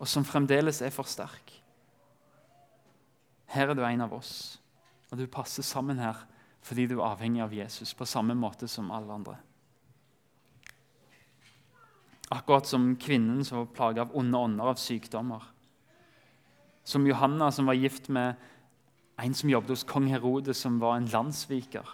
og 0.00 0.08
som 0.08 0.24
fremdeles 0.24 0.80
er 0.82 0.94
for 0.94 1.08
sterk. 1.08 1.52
Her 3.52 3.68
er 3.68 3.76
du 3.76 3.84
en 3.84 4.00
av 4.06 4.14
oss, 4.16 4.58
og 5.10 5.18
du 5.20 5.26
passer 5.28 5.66
sammen 5.66 6.00
her 6.00 6.26
fordi 6.62 6.86
du 6.86 7.00
er 7.00 7.08
avhengig 7.08 7.40
av 7.42 7.54
Jesus 7.54 7.90
på 7.98 8.06
samme 8.06 8.36
måte 8.38 8.68
som 8.70 8.92
alle 8.94 9.10
andre. 9.10 9.32
Akkurat 12.30 12.68
som 12.70 12.92
kvinnen 12.96 13.42
som 13.44 13.58
var 13.58 13.72
plaga 13.74 14.04
av 14.04 14.14
onde 14.16 14.38
ånder, 14.38 14.70
av 14.70 14.78
sykdommer. 14.78 15.42
Som 16.86 17.06
Johanna, 17.06 17.50
som 17.50 17.66
var 17.66 17.74
gift 17.74 18.06
med 18.14 18.38
en 19.20 19.34
som 19.34 19.50
jobbet 19.50 19.74
hos 19.74 19.84
kong 19.84 20.08
Herodes, 20.10 20.62
som 20.64 20.78
var 20.80 20.96
en 20.96 21.08
landssviker. 21.12 21.88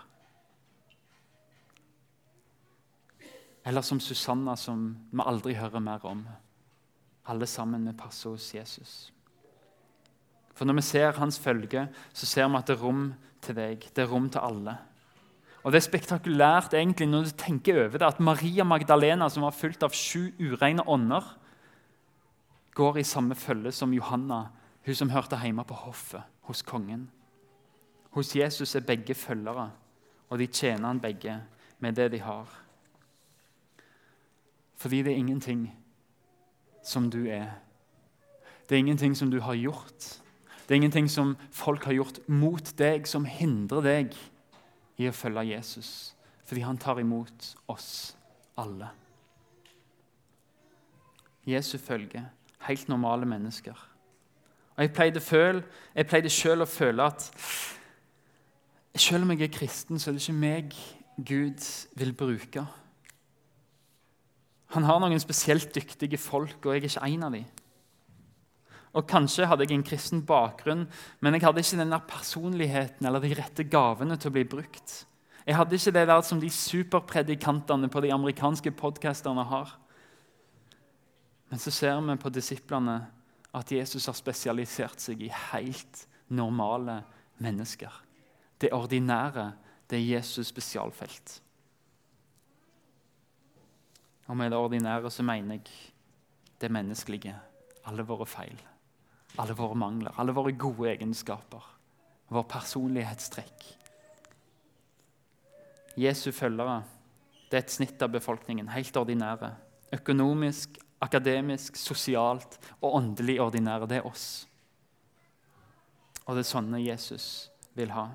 Eller 3.66 3.83
som 3.83 4.00
Susanna, 4.00 4.57
som 4.57 4.96
vi 5.11 5.24
aldri 5.26 5.54
hører 5.59 5.83
mer 5.83 6.04
om. 6.09 6.22
Alle 7.28 7.46
sammen 7.46 7.85
vi 7.85 7.92
passer 7.92 8.31
hos 8.31 8.54
Jesus. 8.54 8.92
For 10.54 10.64
når 10.64 10.78
vi 10.78 10.87
ser 10.88 11.18
hans 11.18 11.38
følge, 11.38 11.88
så 12.12 12.26
ser 12.26 12.48
vi 12.48 12.57
at 12.59 12.70
det 12.70 12.78
er 12.78 12.83
rom 12.83 13.11
til 13.44 13.59
deg. 13.59 13.85
Det 13.94 14.04
er 14.04 14.09
rom 14.11 14.31
til 14.31 14.40
alle. 14.42 14.78
Og 15.62 15.72
Det 15.72 15.83
er 15.83 15.85
spektakulært 15.85 16.72
egentlig 16.72 17.09
når 17.11 17.28
du 17.28 17.37
tenker 17.37 17.83
over 17.85 17.98
det, 17.98 18.07
at 18.07 18.20
Maria 18.20 18.64
Magdalena, 18.64 19.28
som 19.28 19.42
var 19.42 19.52
fulgt 19.52 19.83
av 19.83 19.92
sju 19.92 20.31
ureine 20.40 20.87
ånder, 20.88 21.26
går 22.72 22.98
i 22.98 23.04
samme 23.04 23.35
følge 23.35 23.72
som 23.74 23.92
Johanna, 23.92 24.46
hun 24.87 24.94
som 24.94 25.11
hørte 25.11 25.37
hjemme 25.42 25.66
på 25.66 25.74
hoffet 25.74 26.22
hos 26.49 26.63
kongen. 26.65 27.11
Hos 28.17 28.33
Jesus 28.37 28.75
er 28.75 28.87
begge 28.89 29.15
følgere, 29.15 29.71
og 30.29 30.41
de 30.41 30.47
tjener 30.47 30.89
han 30.89 31.01
begge 31.01 31.37
med 31.79 31.93
det 31.93 32.11
de 32.13 32.21
har. 32.25 32.49
Fordi 34.77 35.03
det 35.03 35.13
er 35.13 35.21
ingenting 35.21 35.69
som 36.83 37.11
du 37.11 37.27
er. 37.27 37.59
Det 38.69 38.77
er 38.77 38.79
ingenting 38.79 39.17
som 39.17 39.31
du 39.31 39.41
har 39.41 39.55
gjort. 39.55 40.23
Det 40.65 40.75
er 40.75 40.81
ingenting 40.81 41.11
som 41.11 41.37
folk 41.53 41.85
har 41.85 41.97
gjort 41.97 42.21
mot 42.29 42.73
deg, 42.79 43.07
som 43.09 43.25
hindrer 43.25 43.85
deg 43.85 44.17
i 44.99 45.09
å 45.09 45.13
følge 45.13 45.51
Jesus. 45.55 46.15
fordi 46.49 46.63
han 46.65 46.79
tar 46.79 46.97
imot 46.97 47.57
oss 47.69 48.17
alle. 48.57 48.89
Jesu 51.45 51.77
følge, 51.79 52.23
helt 52.65 52.89
normale 52.89 53.27
mennesker. 53.27 53.77
Og 54.79 54.85
Jeg 54.85 54.93
pleide, 54.95 55.21
føle, 55.21 55.64
jeg 55.95 56.07
pleide 56.07 56.31
selv 56.31 56.62
å 56.62 56.71
føle 56.71 57.03
at 57.03 57.25
selv 58.99 59.27
om 59.27 59.33
jeg 59.35 59.49
er 59.49 59.51
kristen, 59.55 59.99
så 59.99 60.11
er 60.11 60.14
det 60.14 60.23
ikke 60.23 60.38
meg 60.38 60.77
Gud 61.19 61.67
vil 61.99 62.12
bruke. 62.14 62.62
Han 64.77 64.87
har 64.87 65.01
noen 65.03 65.19
spesielt 65.19 65.75
dyktige 65.75 66.19
folk, 66.19 66.61
og 66.62 66.77
jeg 66.77 66.85
er 66.85 66.87
ikke 66.93 67.11
en 67.11 67.27
av 67.27 67.35
dem. 67.35 67.51
Og 68.95 69.07
Kanskje 69.11 69.51
hadde 69.51 69.67
jeg 69.67 69.75
en 69.75 69.85
kristen 69.87 70.23
bakgrunn, 70.27 70.87
men 71.21 71.35
jeg 71.35 71.43
hadde 71.43 71.67
ikke 71.67 71.83
denne 71.83 72.01
personligheten 72.14 73.07
eller 73.07 73.27
de 73.27 73.35
rette 73.35 73.67
gavene 73.67 74.17
til 74.17 74.31
å 74.31 74.37
bli 74.38 74.47
brukt. 74.47 75.03
Jeg 75.43 75.59
hadde 75.59 75.75
ikke 75.75 75.97
det 75.99 76.07
der 76.07 76.23
som 76.23 76.38
de 76.38 76.55
superpredikantene 76.55 77.91
på 77.91 78.07
de 78.07 78.14
amerikanske 78.14 78.71
podkasterne 78.79 79.43
har. 79.43 79.75
Men 81.51 81.59
så 81.59 81.75
ser 81.75 81.99
vi 81.99 82.21
på 82.21 82.31
disiplene 82.31 83.01
at 83.57 83.73
Jesus 83.73 84.07
har 84.07 84.17
spesialisert 84.17 85.01
seg 85.01 85.23
i 85.25 85.31
helt 85.53 86.05
normale 86.29 87.01
mennesker. 87.43 87.93
Det 88.61 88.73
ordinære 88.75 89.53
det 89.89 89.99
er 89.99 90.19
Jesus' 90.19 90.51
spesialfelt. 90.51 91.39
Og 94.29 94.37
med 94.37 94.51
det 94.53 94.59
ordinære 94.59 95.11
så 95.11 95.23
mener 95.25 95.55
jeg 95.55 95.71
det 96.61 96.71
menneskelige. 96.71 97.37
Alle 97.89 98.05
våre 98.05 98.27
feil, 98.27 98.59
alle 99.39 99.57
våre 99.57 99.75
mangler, 99.75 100.13
alle 100.21 100.35
våre 100.37 100.53
gode 100.53 100.91
egenskaper. 100.91 101.65
Vår 102.29 102.43
personlighetstrekk. 102.43 103.65
Jesu 105.97 106.31
følgere 106.33 106.83
det 107.49 107.57
er 107.57 107.65
et 107.65 107.73
snitt 107.73 108.03
av 108.05 108.13
befolkningen, 108.13 108.69
helt 108.69 108.97
ordinære. 109.01 109.55
Økonomisk, 109.97 110.77
akademisk, 111.01 111.77
sosialt 111.77 112.59
og 112.81 112.95
åndelig 112.99 113.41
ordinære. 113.41 113.89
Det 113.89 114.01
er 114.01 114.09
oss. 114.09 114.49
Og 116.27 116.37
det 116.37 116.45
er 116.45 116.51
sånne 116.51 116.81
Jesus 116.83 117.49
vil 117.79 117.93
ha. 117.95 118.09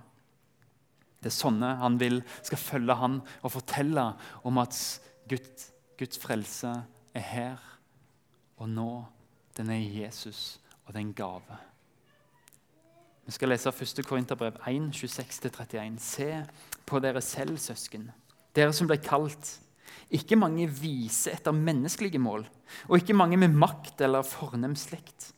Det 1.24 1.32
er 1.32 1.38
sånne 1.38 1.70
han 1.80 1.98
vil 2.02 2.20
skal 2.44 2.60
følge 2.60 2.96
han 3.00 3.22
og 3.42 3.54
fortelle 3.54 4.10
om 4.44 4.60
at 4.62 4.76
Gud, 5.32 5.68
Guds 5.98 6.20
frelse 6.20 6.74
er 7.16 7.28
her 7.30 7.70
og 8.60 8.70
nå. 8.70 8.90
Den 9.58 9.70
er 9.70 9.80
Jesus, 9.80 10.60
og 10.84 10.94
det 10.94 11.00
er 11.00 11.06
en 11.06 11.14
gave. 11.14 11.60
Vi 13.26 13.32
skal 13.32 13.54
lese 13.54 13.70
1. 13.70 14.06
Korinterbrev 14.06 14.58
1, 14.68 14.90
26-31. 14.92 16.00
Se 16.00 16.30
på 16.86 17.00
dere 17.00 17.22
selv, 17.22 17.58
søsken, 17.58 18.10
dere 18.56 18.74
som 18.74 18.90
ble 18.90 18.98
kalt. 19.00 19.60
Ikke 20.14 20.38
mange 20.40 20.68
vise 20.70 21.32
etter 21.34 21.56
menneskelige 21.56 22.22
mål, 22.22 22.46
og 22.90 22.98
ikke 23.00 23.16
mange 23.18 23.40
med 23.40 23.56
makt 23.56 24.02
eller 24.06 24.26
fornem 24.28 24.76
slekt. 24.80 25.32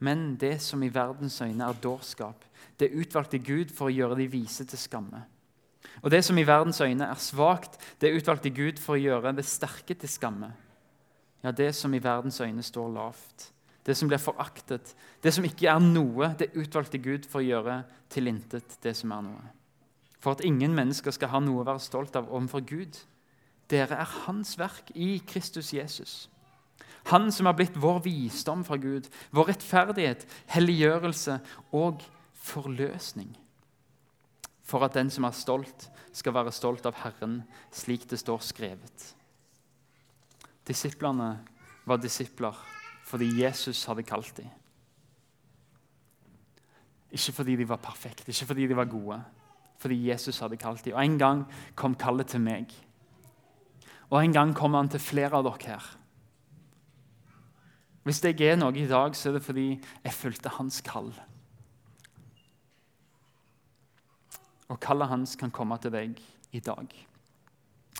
Men 0.00 0.34
det 0.40 0.58
som 0.64 0.82
i 0.82 0.92
verdens 0.92 1.40
øyne 1.44 1.66
er 1.66 1.82
dårskap, 1.82 2.44
det 2.80 2.92
utvalgte 2.96 3.38
Gud 3.44 3.72
for 3.76 3.88
å 3.88 3.94
gjøre 3.94 4.16
de 4.20 4.30
vise 4.32 4.64
til 4.64 4.80
skamme. 4.80 5.22
Og 6.00 6.10
det 6.12 6.22
som 6.24 6.38
i 6.40 6.46
verdens 6.48 6.80
øyne 6.80 7.10
er 7.10 7.20
svakt, 7.20 7.76
det 8.00 8.14
utvalgte 8.16 8.52
Gud 8.56 8.80
for 8.80 8.96
å 8.96 9.00
gjøre 9.00 9.34
det 9.36 9.44
sterke 9.48 9.96
til 9.96 10.08
skamme. 10.08 10.50
Ja, 11.44 11.52
det 11.52 11.74
som 11.76 11.94
i 11.94 12.02
verdens 12.02 12.40
øyne 12.40 12.64
står 12.64 12.88
lavt, 12.94 13.50
det 13.86 13.96
som 13.96 14.08
blir 14.08 14.20
foraktet, 14.20 14.94
det 15.22 15.32
som 15.34 15.44
ikke 15.44 15.68
er 15.72 15.80
noe, 15.80 16.34
det 16.38 16.52
utvalgte 16.56 17.00
Gud 17.00 17.28
for 17.28 17.40
å 17.40 17.46
gjøre 17.46 17.80
til 18.12 18.28
intet 18.28 18.76
det 18.84 18.92
som 18.96 19.12
er 19.16 19.24
noe. 19.24 19.46
For 20.20 20.36
at 20.36 20.44
ingen 20.44 20.74
mennesker 20.76 21.14
skal 21.16 21.32
ha 21.32 21.40
noe 21.40 21.62
å 21.62 21.68
være 21.68 21.80
stolt 21.80 22.16
av 22.16 22.28
overfor 22.28 22.64
Gud. 22.68 22.98
Dere 23.70 24.00
er 24.02 24.14
Hans 24.26 24.56
verk 24.58 24.90
i 24.94 25.18
Kristus 25.26 25.72
Jesus. 25.74 26.28
Han 27.10 27.30
som 27.32 27.46
har 27.48 27.56
blitt 27.56 27.78
vår 27.80 28.02
visdom 28.04 28.64
fra 28.66 28.76
Gud, 28.76 29.06
vår 29.32 29.52
rettferdighet, 29.52 30.26
helliggjørelse 30.52 31.38
og 31.76 32.02
forløsning. 32.34 33.30
For 34.66 34.84
at 34.86 34.94
den 34.94 35.10
som 35.10 35.26
er 35.26 35.36
stolt, 35.36 35.88
skal 36.12 36.34
være 36.34 36.52
stolt 36.52 36.86
av 36.90 36.98
Herren, 37.04 37.40
slik 37.70 38.08
det 38.10 38.18
står 38.18 38.42
skrevet. 38.42 39.04
Disiplene 40.66 41.36
var 41.86 42.02
disipler 42.02 42.58
fordi 43.10 43.30
Jesus 43.40 43.84
hadde 43.90 44.06
kalt 44.06 44.36
dem. 44.36 44.50
Ikke 47.10 47.34
fordi 47.34 47.56
de 47.58 47.66
var 47.66 47.80
perfekte, 47.82 48.28
ikke 48.30 48.46
fordi 48.46 48.68
de 48.70 48.76
var 48.78 48.90
gode, 48.90 49.18
fordi 49.82 49.96
Jesus 50.10 50.38
hadde 50.38 50.58
kalt 50.60 50.84
dem. 50.84 50.94
Og 50.94 51.04
En 51.04 51.18
gang 51.18 51.44
kom 51.74 51.94
kallet 51.94 52.26
til 52.26 52.40
meg. 52.40 52.70
Og 54.10 54.18
en 54.24 54.34
gang 54.34 54.54
kommer 54.56 54.82
han 54.82 54.90
til 54.90 55.02
flere 55.02 55.38
av 55.38 55.46
dere 55.46 55.74
her. 55.74 55.88
Hvis 58.06 58.22
jeg 58.24 58.40
er 58.42 58.56
noe 58.58 58.74
i 58.74 58.88
dag, 58.88 59.14
så 59.14 59.28
er 59.28 59.36
det 59.36 59.44
fordi 59.44 59.68
jeg 59.76 60.16
fulgte 60.16 60.54
hans 60.56 60.80
kall. 60.82 61.12
Og 64.70 64.78
kallet 64.82 65.10
hans 65.10 65.36
kan 65.38 65.52
komme 65.54 65.78
til 65.82 65.94
deg 65.94 66.18
i 66.56 66.62
dag. 66.64 66.90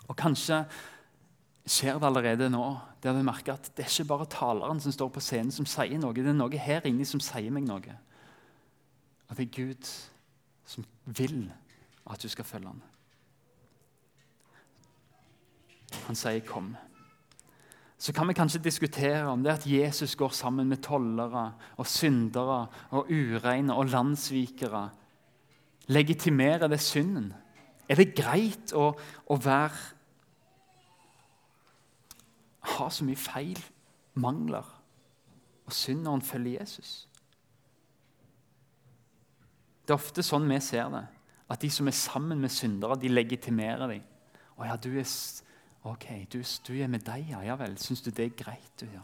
Og 0.09 0.17
kanskje 0.17 0.63
skjer 1.69 1.99
det 2.01 2.07
allerede 2.07 2.49
nå, 2.51 2.65
der 3.03 3.15
du 3.15 3.21
merker 3.23 3.55
at 3.55 3.69
det 3.77 3.85
er 3.85 3.91
ikke 3.91 4.09
bare 4.09 4.29
taleren 4.31 4.81
som 4.81 4.91
står 4.91 5.11
på 5.13 5.23
scenen 5.23 5.53
som 5.53 5.67
sier 5.69 5.99
noe. 6.01 6.15
Det 6.17 6.25
er 6.27 6.35
noe 6.35 6.59
her 6.59 6.87
inne 6.89 7.05
som 7.07 7.21
sier 7.23 7.53
meg 7.53 7.67
noe. 7.69 7.97
At 9.29 9.37
det 9.37 9.47
er 9.47 9.53
Gud 9.61 9.91
som 10.67 10.87
vil 11.05 11.45
at 12.09 12.23
du 12.23 12.27
skal 12.31 12.47
følge 12.47 12.73
ham. 12.73 12.81
Han 16.07 16.15
sier 16.15 16.39
'kom'. 16.39 16.75
Så 17.97 18.13
kan 18.13 18.27
vi 18.27 18.33
kanskje 18.33 18.63
diskutere 18.63 19.27
om 19.29 19.43
det 19.43 19.51
at 19.51 19.67
Jesus 19.67 20.15
går 20.15 20.29
sammen 20.29 20.67
med 20.67 20.77
tollere 20.77 21.53
og 21.77 21.87
syndere 21.87 22.67
og 22.89 23.11
ureine 23.11 23.75
og 23.75 23.85
landssvikere, 23.85 24.89
legitimerer 25.87 26.67
det 26.67 26.79
synden. 26.79 27.33
Er 27.89 27.95
det 27.95 28.15
greit 28.15 28.73
å, 28.73 28.93
å 29.29 29.35
være 29.35 29.77
ha 32.61 32.89
så 32.89 33.05
mye 33.05 33.19
feil, 33.19 33.59
mangler 34.13 34.65
og 35.65 35.73
synd 35.73 36.01
når 36.01 36.13
en 36.17 36.25
følger 36.25 36.59
Jesus? 36.59 37.07
Det 39.85 39.93
er 39.93 39.99
ofte 39.99 40.23
sånn 40.25 40.49
vi 40.49 40.57
ser 40.63 40.89
det. 40.89 41.05
At 41.51 41.61
de 41.61 41.69
som 41.69 41.87
er 41.89 41.97
sammen 41.97 42.39
med 42.41 42.49
syndere, 42.49 42.97
de 42.97 43.11
legitimerer 43.11 43.91
dem. 43.91 44.03
Å 44.57 44.65
ja, 44.69 44.77
du 44.79 44.89
er 44.95 45.05
Ok, 45.83 46.05
du, 46.31 46.43
du 46.67 46.73
er 46.77 46.87
med 46.87 47.07
ja. 47.29 47.41
Ja 47.41 47.55
vel. 47.57 47.77
Syns 47.77 48.01
du 48.01 48.11
det 48.11 48.25
er 48.25 48.35
greit? 48.43 48.73
du 48.79 48.85
ja? 48.85 49.01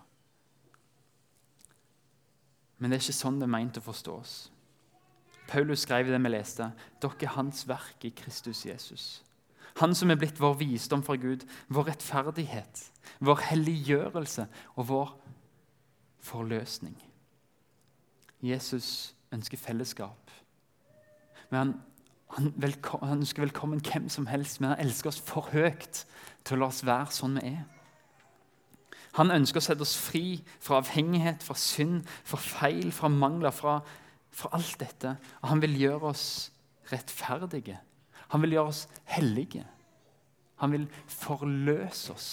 Men 2.77 2.91
det 2.91 2.97
er 2.97 3.07
ikke 3.07 3.17
sånn 3.17 3.39
det 3.41 3.47
er 3.47 3.55
meint 3.55 3.79
å 3.79 3.81
forstås. 3.81 4.35
Paulus 5.47 5.85
skrev 5.85 6.11
det 6.11 6.19
vi 6.21 6.29
leste. 6.29 6.69
Dere 7.01 7.25
er 7.25 7.33
hans 7.37 7.63
verk 7.67 8.05
i 8.05 8.11
Kristus 8.13 8.65
Jesus. 8.67 9.23
Han 9.81 9.95
som 9.95 10.11
er 10.11 10.19
blitt 10.19 10.39
vår 10.41 10.57
visdom 10.59 11.03
fra 11.05 11.15
Gud, 11.21 11.45
vår 11.69 11.91
rettferdighet, 11.91 12.81
vår 13.21 13.43
helliggjørelse 13.51 14.47
og 14.75 14.87
vår 14.89 15.11
forløsning. 16.25 16.97
Jesus 18.41 19.15
ønsker 19.33 19.57
fellesskap. 19.57 20.31
Men 21.49 21.59
han, 21.59 21.73
han, 22.35 22.51
velkommen, 22.55 23.09
han 23.09 23.23
ønsker 23.23 23.45
velkommen 23.45 23.81
hvem 23.83 24.09
som 24.11 24.27
helst, 24.27 24.59
men 24.61 24.73
han 24.73 24.83
elsker 24.83 25.11
oss 25.11 25.21
for 25.23 25.49
høyt 25.53 26.03
til 26.45 26.57
å 26.57 26.61
la 26.61 26.69
oss 26.71 26.83
være 26.87 27.15
sånn 27.15 27.39
vi 27.39 27.53
er. 27.53 27.63
Han 29.17 29.33
ønsker 29.33 29.61
å 29.61 29.65
sette 29.65 29.85
oss 29.85 29.95
fri 29.97 30.37
fra 30.61 30.81
avhengighet, 30.81 31.41
fra 31.45 31.55
synd, 31.57 32.03
fra 32.27 32.37
feil, 32.37 32.91
fra 32.93 33.09
mangler, 33.09 33.53
fra, 33.55 33.79
fra 34.29 34.51
alt 34.53 34.75
dette. 34.81 35.15
Og 35.41 35.49
han 35.53 35.63
vil 35.63 35.79
gjøre 35.79 36.11
oss 36.11 36.27
rettferdige. 36.91 37.79
Han 38.33 38.43
vil 38.43 38.57
gjøre 38.57 38.73
oss 38.73 38.83
hellige. 39.09 39.63
Han 40.61 40.75
vil 40.75 40.85
forløse 41.09 42.13
oss, 42.13 42.29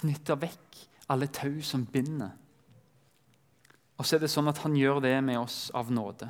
knytte 0.00 0.34
vekk 0.40 0.82
alle 1.12 1.28
tau 1.30 1.60
som 1.62 1.84
binder. 1.86 2.32
Og 3.96 4.04
så 4.04 4.16
er 4.16 4.24
det 4.24 4.32
sånn 4.32 4.50
at 4.50 4.60
han 4.64 4.74
gjør 4.76 5.00
det 5.04 5.14
med 5.24 5.38
oss 5.40 5.68
av 5.74 5.92
nåde. 5.94 6.28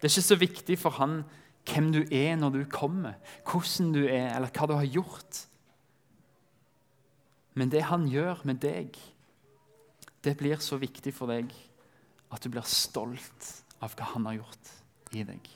Det 0.00 0.08
er 0.08 0.14
ikke 0.14 0.30
så 0.30 0.40
viktig 0.40 0.78
for 0.80 0.96
han 0.96 1.20
hvem 1.68 1.90
du 1.92 2.00
er 2.04 2.36
når 2.38 2.54
du 2.54 2.60
kommer, 2.70 3.18
hvordan 3.46 3.92
du 3.94 4.02
er, 4.06 4.32
eller 4.34 4.52
hva 4.54 4.68
du 4.68 4.74
har 4.78 4.88
gjort. 4.88 5.44
Men 7.58 7.72
det 7.72 7.84
han 7.90 8.06
gjør 8.08 8.44
med 8.48 8.62
deg, 8.62 8.96
det 10.24 10.36
blir 10.38 10.60
så 10.62 10.78
viktig 10.80 11.12
for 11.16 11.32
deg 11.32 11.50
at 12.30 12.44
du 12.44 12.50
blir 12.52 12.66
stolt 12.68 13.50
av 13.82 13.94
hva 13.96 14.12
han 14.14 14.28
har 14.28 14.40
gjort 14.40 14.72
i 15.16 15.24
deg. 15.26 15.50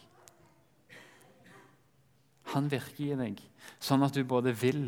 Han 2.55 2.69
virker 2.71 3.05
i 3.07 3.19
deg 3.19 3.41
sånn 3.83 4.05
at 4.05 4.15
du 4.15 4.23
både 4.29 4.53
vil 4.57 4.87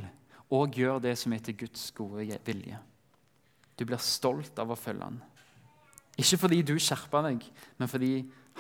og 0.55 0.77
gjør 0.79 1.01
det 1.03 1.17
som 1.19 1.33
er 1.35 1.43
til 1.43 1.57
Guds 1.65 1.89
gode 1.97 2.27
vilje. 2.47 2.79
Du 3.77 3.85
blir 3.85 4.01
stolt 4.03 4.59
av 4.63 4.71
å 4.73 4.79
følge 4.79 5.09
han. 5.09 5.19
Ikke 6.17 6.39
fordi 6.41 6.63
du 6.65 6.77
skjerper 6.81 7.27
deg, 7.27 7.43
men 7.77 7.91
fordi 7.91 8.13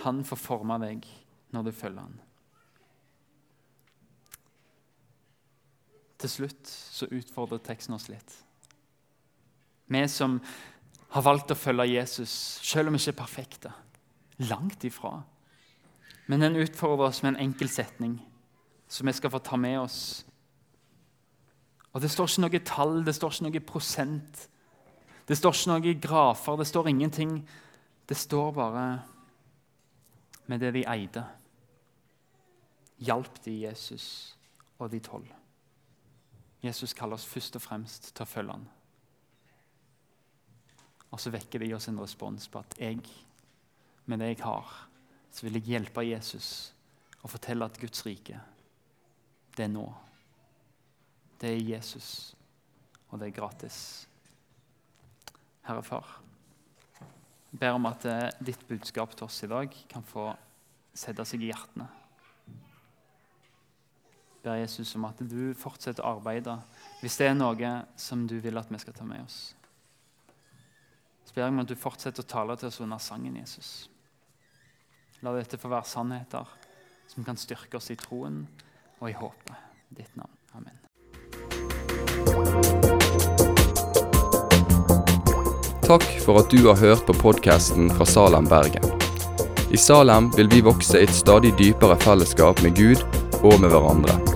han 0.02 0.20
får 0.28 0.40
forme 0.40 0.76
deg 0.82 1.06
når 1.54 1.68
du 1.68 1.72
følger 1.72 2.04
han. 2.04 2.18
Til 6.16 6.32
slutt 6.32 6.68
så 6.70 7.08
utfordrer 7.12 7.60
teksten 7.64 7.96
oss 7.96 8.08
litt. 8.08 8.36
Vi 9.86 10.02
som 10.10 10.38
har 11.14 11.24
valgt 11.24 11.52
å 11.52 11.58
følge 11.58 11.92
Jesus, 11.92 12.32
selv 12.64 12.90
om 12.90 12.96
vi 12.96 13.02
ikke 13.02 13.14
er 13.14 13.20
perfekte. 13.20 13.72
Langt 14.48 14.84
ifra. 14.84 15.20
Men 16.26 16.42
den 16.42 16.58
utfordrer 16.60 17.08
oss 17.08 17.22
med 17.22 17.34
en 17.34 17.44
enkel 17.48 17.70
setning 17.70 18.18
som 18.88 19.06
vi 19.06 19.14
skal 19.16 19.30
få 19.30 19.40
ta 19.42 19.56
med 19.56 19.78
oss. 19.80 20.00
Og 21.92 22.02
Det 22.02 22.10
står 22.10 22.28
ikke 22.28 22.42
noe 22.44 22.60
tall, 22.60 22.98
det 23.04 23.14
står 23.16 23.32
ikke 23.32 23.46
noe 23.46 23.60
prosent. 23.70 24.48
Det 25.26 25.36
står 25.38 25.54
ikke 25.54 25.70
noe 25.72 25.94
grafer, 26.00 26.56
det 26.56 26.66
står 26.66 26.88
ingenting. 26.88 27.38
Det 28.08 28.16
står 28.16 28.52
bare 28.52 28.84
med 30.46 30.60
det 30.60 30.74
de 30.74 30.84
eide. 30.86 31.24
Hjalp 32.98 33.40
de 33.44 33.56
Jesus 33.62 34.36
og 34.78 34.90
de 34.92 35.00
tolv. 35.00 35.32
Jesus 36.66 36.94
kaller 36.96 37.18
oss 37.18 37.28
først 37.28 37.56
og 37.58 37.64
fremst 37.64 38.10
til 38.12 38.24
å 38.24 38.28
følge 38.28 38.56
ham. 38.56 38.66
Og 41.14 41.22
så 41.22 41.32
vekker 41.32 41.62
det 41.62 41.70
i 41.70 41.76
oss 41.76 41.88
en 41.88 42.00
respons 42.02 42.48
på 42.50 42.60
at 42.60 42.76
jeg, 42.80 43.00
med 44.06 44.20
det 44.20 44.32
jeg 44.34 44.42
har, 44.44 44.72
så 45.32 45.46
vil 45.46 45.58
jeg 45.58 45.70
hjelpe 45.70 46.04
Jesus 46.06 46.50
og 47.22 47.30
fortelle 47.32 47.66
at 47.66 47.78
Guds 47.80 48.04
rike, 48.06 48.38
det 49.56 49.64
er 49.64 49.72
nå. 49.72 49.86
Det 51.40 51.50
er 51.52 51.64
Jesus, 51.74 52.36
og 53.10 53.20
det 53.20 53.30
er 53.30 53.36
gratis. 53.38 53.78
Herre 55.66 55.82
Far, 55.84 56.18
jeg 57.00 57.60
ber 57.60 57.76
om 57.76 57.88
at 57.88 58.04
eh, 58.08 58.28
ditt 58.44 58.62
budskap 58.68 59.16
til 59.16 59.26
oss 59.26 59.42
i 59.44 59.50
dag 59.50 59.72
kan 59.90 60.04
få 60.06 60.28
sette 60.96 61.24
seg 61.28 61.44
i 61.44 61.50
hjertene. 61.50 61.88
Ber 64.46 64.60
Jesus 64.60 64.94
om 64.94 65.04
at 65.08 65.18
du 65.26 65.54
fortsetter 65.58 66.04
å 66.06 66.12
arbeide 66.20 66.52
hvis 67.00 67.16
det 67.18 67.26
er 67.26 67.32
noe 67.34 67.70
som 67.98 68.28
du 68.30 68.36
vil 68.38 68.54
at 68.60 68.68
vi 68.70 68.78
skal 68.78 68.94
ta 68.94 69.02
med 69.02 69.24
oss. 69.24 69.56
Så 71.26 71.34
ber 71.34 71.48
jeg 71.48 71.54
om 71.56 71.64
at 71.64 71.72
du 71.72 71.74
fortsetter 71.74 72.22
å 72.22 72.28
tale 72.30 72.54
til 72.60 72.68
oss 72.70 72.78
under 72.84 73.02
sangen, 73.02 73.34
Jesus. 73.40 73.90
La 75.26 75.32
dette 75.34 75.58
få 75.58 75.66
være 75.72 75.90
sannheter 75.90 76.46
som 77.10 77.26
kan 77.26 77.34
styrke 77.34 77.80
oss 77.80 77.90
i 77.90 77.98
troen 77.98 78.44
og 79.00 79.10
i 79.10 79.16
håpet. 79.18 79.66
Ditt 79.98 80.14
navn. 80.14 80.38
Amen. 80.54 80.78
Takk 85.86 86.06
for 86.22 86.38
at 86.44 86.54
du 86.54 86.68
har 86.68 86.78
hørt 86.78 87.02
på 87.10 87.18
podkasten 87.18 87.90
fra 87.98 88.06
Salem, 88.06 88.46
Bergen. 88.46 88.86
I 89.74 89.82
Salem 89.82 90.30
vil 90.38 90.54
vi 90.54 90.62
vokse 90.62 91.02
i 91.02 91.10
et 91.10 91.18
stadig 91.18 91.56
dypere 91.58 91.98
fellesskap 92.06 92.62
med 92.62 92.78
Gud 92.78 93.02
og 93.42 93.58
med 93.58 93.74
hverandre. 93.74 94.35